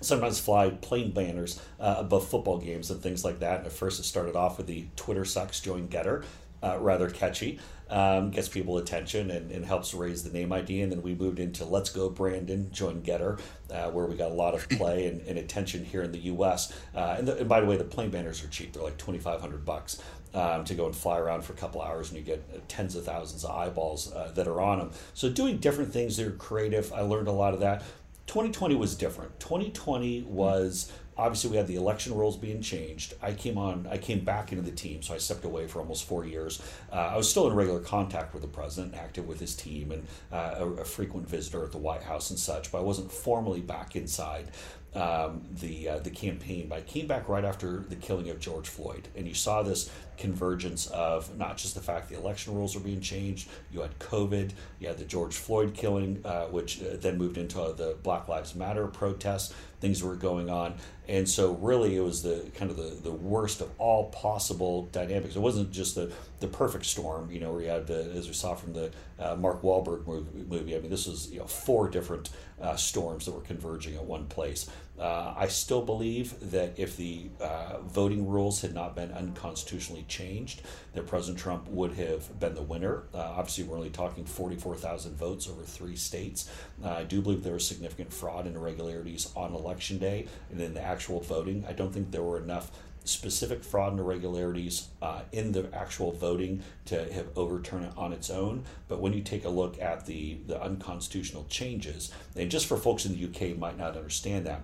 [0.00, 3.58] sometimes fly plane banners uh, above football games and things like that.
[3.58, 6.24] And at first, it started off with the Twitter sucks join Gettr,
[6.62, 10.80] uh, rather catchy, um, gets people attention and, and, helps raise the name ID.
[10.80, 13.38] And then we moved into Let's Go Brandon join Gettr,
[13.70, 16.72] uh, where we got a lot of play and, and attention here in the U.S.
[16.94, 19.18] Uh, and, the, and, by the way, the plane banners are cheap; they're like twenty
[19.18, 20.00] five hundred bucks.
[20.34, 23.04] Um, to go and fly around for a couple hours and you get tens of
[23.04, 24.90] thousands of eyeballs uh, that are on them.
[25.12, 27.82] So doing different things that are creative, I learned a lot of that.
[28.28, 29.38] 2020 was different.
[29.40, 33.14] 2020 was obviously we had the election rules being changed.
[33.22, 36.04] I came on, I came back into the team, so I stepped away for almost
[36.04, 36.62] four years.
[36.90, 40.06] Uh, I was still in regular contact with the president, active with his team, and
[40.32, 42.72] uh, a, a, frequent visitor at the White House and such.
[42.72, 44.48] But I wasn't formally back inside
[44.94, 46.68] um, the uh, the campaign.
[46.68, 49.90] But I came back right after the killing of George Floyd, and you saw this
[50.16, 53.48] convergence of not just the fact the election rules are being changed.
[53.72, 54.52] You had COVID.
[54.78, 58.54] You had the George Floyd killing, uh, which uh, then moved into the Black Lives
[58.54, 59.52] Matter protests.
[59.82, 60.76] Things were going on,
[61.08, 65.34] and so really it was the kind of the, the worst of all possible dynamics.
[65.34, 68.34] It wasn't just the the perfect storm, you know, where you had the, as we
[68.34, 70.76] saw from the uh, Mark Wahlberg movie.
[70.76, 72.30] I mean, this was you know four different
[72.60, 74.70] uh, storms that were converging at one place.
[74.98, 80.62] Uh, I still believe that if the uh, voting rules had not been unconstitutionally changed,
[80.92, 83.04] that President Trump would have been the winner.
[83.12, 86.48] Uh, obviously, we're only talking 44,000 votes over three states.
[86.84, 90.74] Uh, I do believe there was significant fraud and irregularities on election day and in
[90.74, 91.64] the actual voting.
[91.68, 92.70] I don't think there were enough
[93.04, 98.30] specific fraud and irregularities uh, in the actual voting to have overturned it on its
[98.30, 98.64] own.
[98.88, 103.04] But when you take a look at the, the unconstitutional changes, and just for folks
[103.04, 104.62] in the UK might not understand that,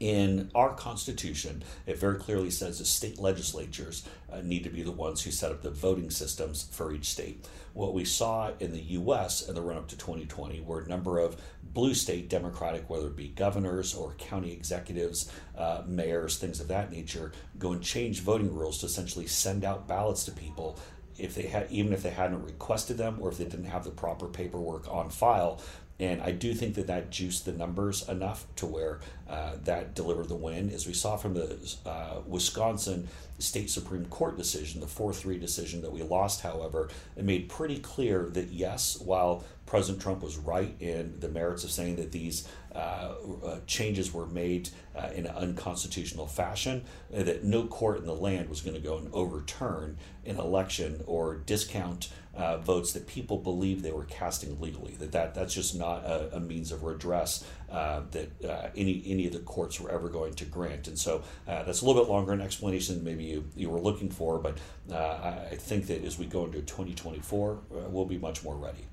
[0.00, 4.92] in our Constitution, it very clearly says that state legislatures uh, need to be the
[4.92, 7.46] ones who set up the voting systems for each state.
[7.72, 9.48] What we saw in the U.S.
[9.48, 13.16] in the run up to 2020 were a number of blue state Democratic, whether it
[13.16, 18.54] be governors or county executives, uh, mayors, things of that nature, go and change voting
[18.54, 20.78] rules to essentially send out ballots to people
[21.18, 23.90] if they had even if they hadn't requested them or if they didn't have the
[23.90, 25.60] proper paperwork on file
[26.00, 30.28] and I do think that that juiced the numbers enough to where uh, that delivered
[30.28, 30.70] the win.
[30.70, 35.82] As we saw from the uh, Wisconsin State Supreme Court decision, the 4 3 decision
[35.82, 40.74] that we lost, however, it made pretty clear that yes, while President Trump was right
[40.80, 43.14] in the merits of saying that these uh,
[43.44, 48.48] uh, changes were made uh, in an unconstitutional fashion, that no court in the land
[48.48, 53.82] was going to go and overturn an election or discount uh, votes that people believe
[53.82, 54.94] they were casting legally.
[54.98, 59.32] That, that that's just not a, a means of redress uh, that any any of
[59.32, 60.88] the courts were ever going to grant.
[60.88, 64.10] And so that's a little bit longer an explanation than maybe you, you were looking
[64.10, 64.58] for, but
[64.92, 67.58] I think that as we go into 2024,
[67.88, 68.86] we'll be much more ready.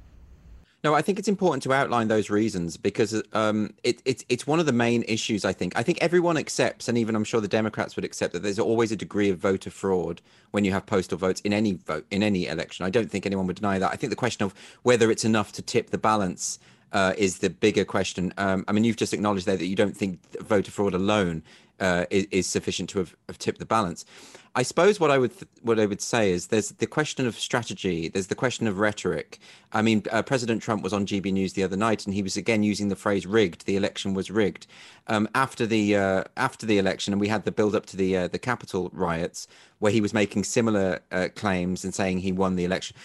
[0.83, 4.59] No, I think it's important to outline those reasons because um, it, it, it's one
[4.59, 5.45] of the main issues.
[5.45, 5.73] I think.
[5.75, 8.91] I think everyone accepts, and even I'm sure the Democrats would accept that there's always
[8.91, 12.47] a degree of voter fraud when you have postal votes in any vote in any
[12.47, 12.85] election.
[12.85, 13.91] I don't think anyone would deny that.
[13.91, 16.57] I think the question of whether it's enough to tip the balance
[16.91, 18.33] uh, is the bigger question.
[18.37, 21.43] Um, I mean, you've just acknowledged there that you don't think voter fraud alone
[21.81, 24.05] uh, is, is, sufficient to have, have, tipped the balance.
[24.53, 27.39] I suppose what I would th- what I would say is there's the question of
[27.39, 29.39] strategy, there's the question of rhetoric.
[29.73, 32.37] I mean, uh, President Trump was on GB News the other night, and he was
[32.37, 34.67] again using the phrase "rigged." The election was rigged.
[35.07, 38.15] Um, after the uh, after the election, and we had the build up to the
[38.15, 39.47] uh, the Capitol riots,
[39.79, 42.95] where he was making similar uh, claims and saying he won the election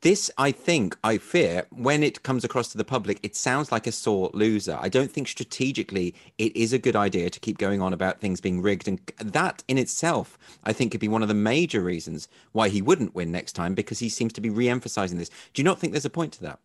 [0.00, 3.86] this i think i fear when it comes across to the public it sounds like
[3.86, 4.78] a sore loser.
[4.80, 8.40] I don't think strategically it is a good idea to keep going on about things
[8.40, 12.28] being rigged and that in itself i think could be one of the major reasons
[12.52, 15.28] why he wouldn't win next time because he seems to be re-emphasizing this.
[15.28, 16.58] Do you not think there's a point to that?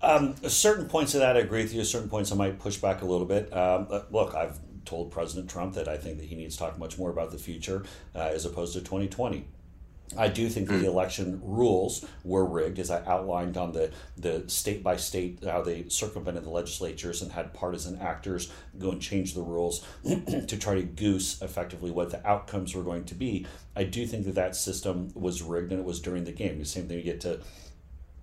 [0.00, 1.82] Um, certain points of that i agree with you.
[1.84, 3.54] Certain points i might push back a little bit.
[3.54, 6.96] Um, look i've told president trump that i think that he needs to talk much
[6.96, 7.84] more about the future
[8.14, 9.44] uh, as opposed to 2020
[10.16, 10.86] I do think that the hmm.
[10.86, 15.88] election rules were rigged, as I outlined on the, the state by state, how they
[15.88, 20.82] circumvented the legislatures and had partisan actors go and change the rules to try to
[20.82, 23.46] goose effectively what the outcomes were going to be.
[23.76, 26.58] I do think that that system was rigged and it was during the game.
[26.58, 27.40] The same thing you get to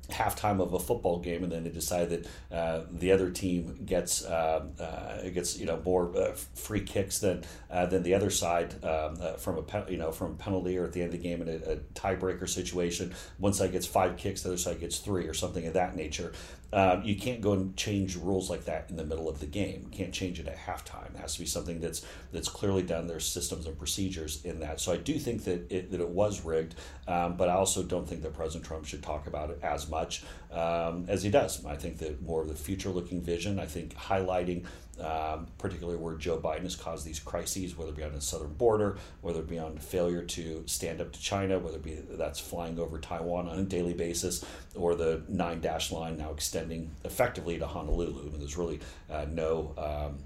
[0.09, 4.23] halftime of a football game, and then they decide that uh, the other team gets
[4.25, 8.73] uh, uh, gets you know more uh, free kicks than uh, than the other side
[8.83, 11.23] um, uh, from a you know from a penalty or at the end of the
[11.23, 13.13] game in a, a tiebreaker situation.
[13.37, 16.33] One side gets five kicks, the other side gets three, or something of that nature.
[16.73, 19.87] Um, you can't go and change rules like that in the middle of the game.
[19.89, 21.13] You can't change it at halftime.
[21.15, 23.07] It has to be something that's that's clearly done.
[23.07, 24.79] There's systems and procedures in that.
[24.79, 26.75] So I do think that it, that it was rigged,
[27.07, 30.23] um, but I also don't think that President Trump should talk about it as much
[30.51, 31.65] um, as he does.
[31.65, 33.59] I think that more of the future-looking vision.
[33.59, 34.65] I think highlighting
[34.99, 38.53] um, particularly where Joe Biden has caused these crises, whether it be on the southern
[38.53, 42.39] border, whether it be on failure to stand up to China, whether it be that's
[42.39, 47.59] flying over Taiwan on a daily basis, or the nine dash line now extending effectively
[47.59, 48.21] to Honolulu.
[48.21, 48.79] I mean, there's really
[49.09, 49.73] uh, no.
[49.77, 50.19] Um,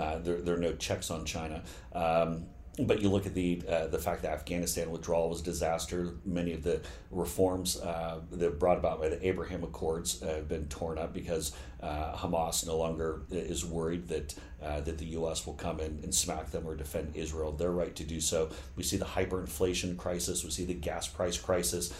[0.00, 1.62] uh, there, there are no checks on China.
[1.92, 2.46] Um,
[2.78, 6.14] but you look at the uh, the fact that Afghanistan withdrawal was a disaster.
[6.24, 10.66] Many of the reforms uh, that brought about by the Abraham Accords uh, have been
[10.66, 15.46] torn up because uh, Hamas no longer is worried that uh, that the U.S.
[15.46, 17.52] will come in and smack them or defend Israel.
[17.52, 18.50] Their right to do so.
[18.74, 20.42] We see the hyperinflation crisis.
[20.42, 21.92] We see the gas price crisis.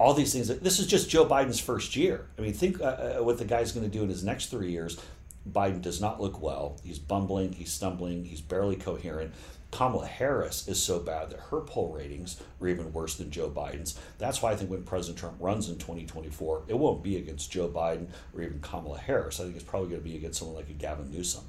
[0.00, 0.48] All these things.
[0.48, 2.26] This is just Joe Biden's first year.
[2.38, 4.98] I mean, think uh, what the guy's going to do in his next three years.
[5.48, 6.78] Biden does not look well.
[6.84, 7.52] He's bumbling.
[7.52, 8.24] He's stumbling.
[8.24, 9.34] He's barely coherent
[9.72, 13.98] Kamala Harris is so bad that her poll ratings are even worse than Joe Biden's.
[14.18, 17.68] That's why I think when President Trump runs in 2024, it won't be against Joe
[17.68, 19.40] Biden or even Kamala Harris.
[19.40, 21.44] I think it's probably going to be against someone like a Gavin Newsom.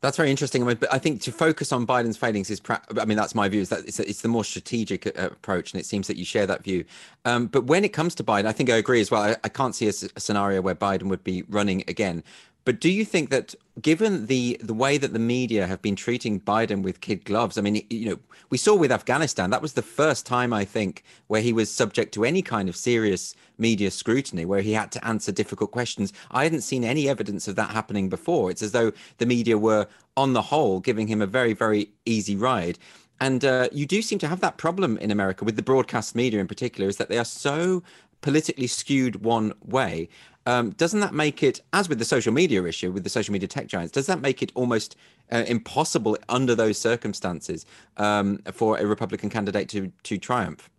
[0.00, 0.66] That's very interesting.
[0.66, 3.60] I, I think to focus on Biden's failings is, I mean, that's my view.
[3.60, 6.46] Is that it's, it's the more strategic uh, approach, and it seems that you share
[6.46, 6.86] that view.
[7.26, 9.22] Um, but when it comes to Biden, I think I agree as well.
[9.22, 12.24] I, I can't see a, a, scenario where Biden would be running again.
[12.70, 16.40] But do you think that, given the the way that the media have been treating
[16.40, 18.18] Biden with kid gloves, I mean, you know,
[18.48, 22.14] we saw with Afghanistan that was the first time I think where he was subject
[22.14, 26.12] to any kind of serious media scrutiny, where he had to answer difficult questions.
[26.30, 28.52] I hadn't seen any evidence of that happening before.
[28.52, 32.36] It's as though the media were, on the whole, giving him a very very easy
[32.36, 32.78] ride.
[33.18, 36.38] And uh, you do seem to have that problem in America with the broadcast media
[36.38, 37.82] in particular, is that they are so
[38.20, 40.08] politically skewed one way.
[40.46, 43.46] Um, doesn't that make it, as with the social media issue, with the social media
[43.46, 44.96] tech giants, does that make it almost
[45.30, 47.66] uh, impossible under those circumstances
[47.98, 50.70] um, for a Republican candidate to to triumph?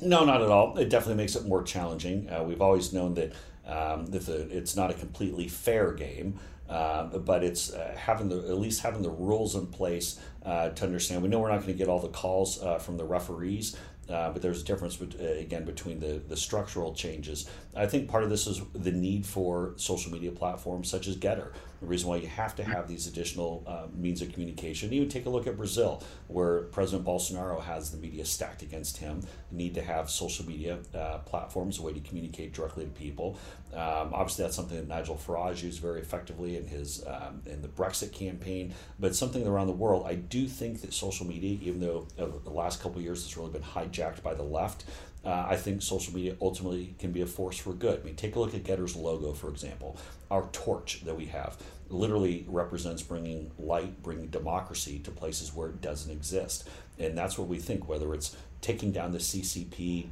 [0.00, 0.76] No, not at all.
[0.78, 2.28] It definitely makes it more challenging.
[2.30, 3.32] Uh, we've always known that
[3.66, 6.38] um, that the, it's not a completely fair game.
[6.68, 10.86] Uh, but it's uh, having the at least having the rules in place uh, to
[10.86, 11.22] understand.
[11.22, 13.76] We know we're not going to get all the calls uh, from the referees,
[14.10, 17.48] uh, but there's a difference uh, again between the, the structural changes.
[17.74, 21.52] I think part of this is the need for social media platforms such as Gettr.
[21.84, 24.90] The reason why you have to have these additional uh, means of communication.
[24.94, 29.20] Even take a look at Brazil, where President Bolsonaro has the media stacked against him.
[29.50, 33.38] The need to have social media uh, platforms, a way to communicate directly to people.
[33.74, 37.68] Um, obviously, that's something that Nigel Farage used very effectively in his um, in the
[37.68, 38.72] Brexit campaign.
[38.98, 42.80] But something around the world, I do think that social media, even though the last
[42.80, 44.86] couple years it's really been hijacked by the left,
[45.24, 48.00] uh, I think social media ultimately can be a force for good.
[48.00, 49.96] I mean, take a look at Gettr's logo, for example.
[50.30, 51.56] Our torch that we have
[51.88, 56.68] literally represents bringing light, bringing democracy to places where it doesn't exist.
[56.98, 60.08] And that's what we think, whether it's taking down the CCP,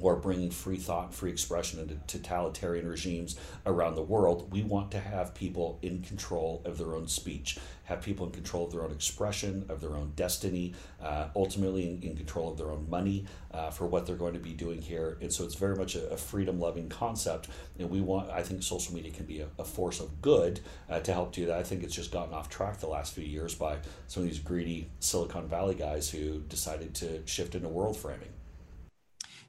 [0.00, 3.36] or bringing free thought, free expression into totalitarian regimes
[3.66, 4.50] around the world.
[4.50, 8.66] We want to have people in control of their own speech, have people in control
[8.66, 12.70] of their own expression, of their own destiny, uh, ultimately in, in, control of their
[12.70, 15.18] own money uh, for what they're going to be doing here.
[15.20, 17.48] And so it's very much a, a freedom loving concept.
[17.78, 21.00] And we want, I think social media can be a, a force of good uh,
[21.00, 21.58] to help do that.
[21.58, 24.38] I think it's just gotten off track the last few years by some of these
[24.38, 28.28] greedy Silicon Valley guys who decided to shift into world framing.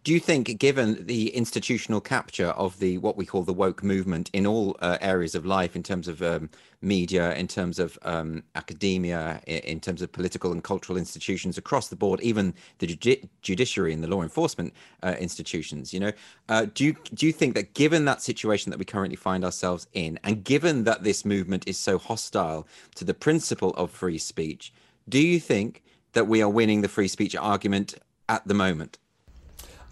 [0.03, 4.29] Do you think, given the institutional capture of the what we call the woke movement
[4.33, 6.49] in all uh, areas of life, in terms of um,
[6.81, 11.95] media, in terms of um, academia, in, terms of political and cultural institutions across the
[11.95, 14.73] board, even the judi- judiciary and the law enforcement
[15.03, 16.11] uh, institutions, you know,
[16.49, 19.87] uh, do you do you think that, given that situation that we currently find ourselves
[19.93, 24.73] in, and given that this movement is so hostile to the principle of free speech,
[25.07, 25.81] do you think
[26.11, 27.95] that we are winning the free speech argument
[28.27, 28.97] at the moment?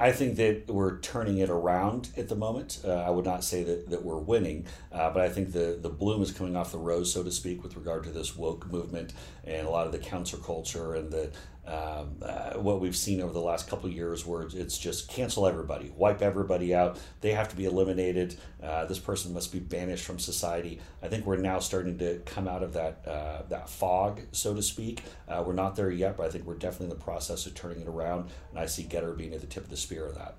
[0.01, 2.79] I think that we're turning it around at the moment.
[2.83, 5.89] Uh, I would not say that, that we're winning, uh, but I think the, the
[5.89, 9.13] bloom is coming off the rose, so to speak, with regard to this woke movement
[9.43, 11.29] and a lot of the counterculture and the
[11.67, 15.45] um, uh, what we've seen over the last couple of years where it's just cancel
[15.45, 16.99] everybody, wipe everybody out.
[17.21, 18.35] They have to be eliminated.
[18.61, 20.79] Uh, this person must be banished from society.
[21.03, 24.61] I think we're now starting to come out of that uh, that fog, so to
[24.61, 25.03] speak.
[25.27, 27.81] Uh, we're not there yet, but I think we're definitely in the process of turning
[27.81, 28.31] it around.
[28.49, 30.35] And I see Gettr being at the tip of the spear of that.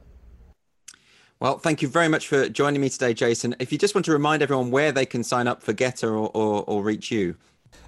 [1.38, 3.56] Well, thank you very much for joining me today, Jason.
[3.58, 6.30] If you just want to remind everyone where they can sign up for Gettr or,
[6.34, 7.36] or, or reach you.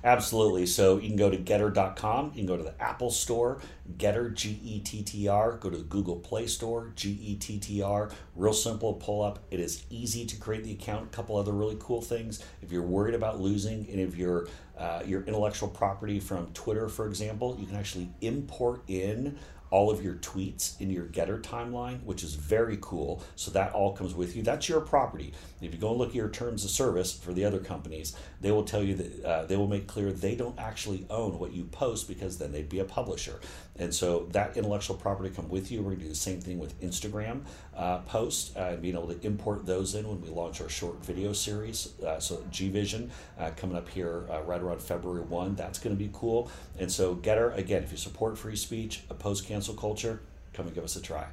[0.05, 0.67] Absolutely.
[0.67, 2.27] So you can go to gettr.com.
[2.27, 3.59] You can go to the Apple Store,
[3.97, 5.53] Gettr, G E T T R.
[5.53, 8.11] Go to the Google Play Store, G E T T R.
[8.37, 9.39] Real simple pull up.
[9.51, 11.07] It is easy to create the account.
[11.07, 12.45] A couple other really cool things.
[12.61, 14.47] If you're worried about losing any of your
[14.77, 19.39] uh, your intellectual property from Twitter, for example, you can actually import in
[19.75, 23.25] all of your tweets in your Gettr timeline, which is very cool.
[23.35, 24.43] So that all comes with you.
[24.45, 25.33] That's your property.
[25.65, 28.51] If you go and look at your terms of service for the other companies, they
[28.51, 31.65] will tell you that uh, they will make clear they don't actually own what you
[31.65, 33.41] post because then they'd be a publisher.
[33.77, 35.81] And so that intellectual property come with you.
[35.81, 37.43] We're going to do the same thing with Instagram
[37.77, 41.05] uh, posts uh, and being able to import those in when we launch our short
[41.05, 42.01] video series.
[42.01, 45.57] Uh, so Gvision uh, coming up here uh, right around February 1.
[45.57, 46.51] That's going to be cool.
[46.79, 50.21] And so Gettr, again, if you support free speech, oppose cancel culture,
[50.53, 51.27] come and give us a try.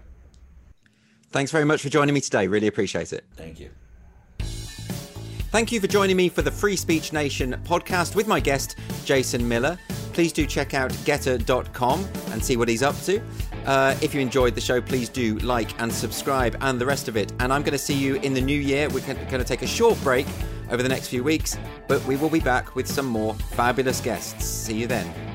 [1.29, 2.47] Thanks very much for joining me today.
[2.47, 3.23] Really appreciate it.
[3.35, 3.69] Thank you.
[5.51, 9.45] Thank you for joining me for the Free Speech Nation podcast with my guest, Jason
[9.45, 9.77] Miller.
[10.13, 13.21] Please do check out gettr.com and see what he's up to.
[13.65, 17.17] Uh, if you enjoyed the show, please do like and subscribe and the rest of
[17.17, 17.33] it.
[17.41, 18.87] And I'm going to see you in the new year.
[18.87, 20.25] We're going to take a short break
[20.69, 21.57] over the next few weeks,
[21.89, 24.45] but we will be back with some more fabulous guests.
[24.45, 25.30] See you then.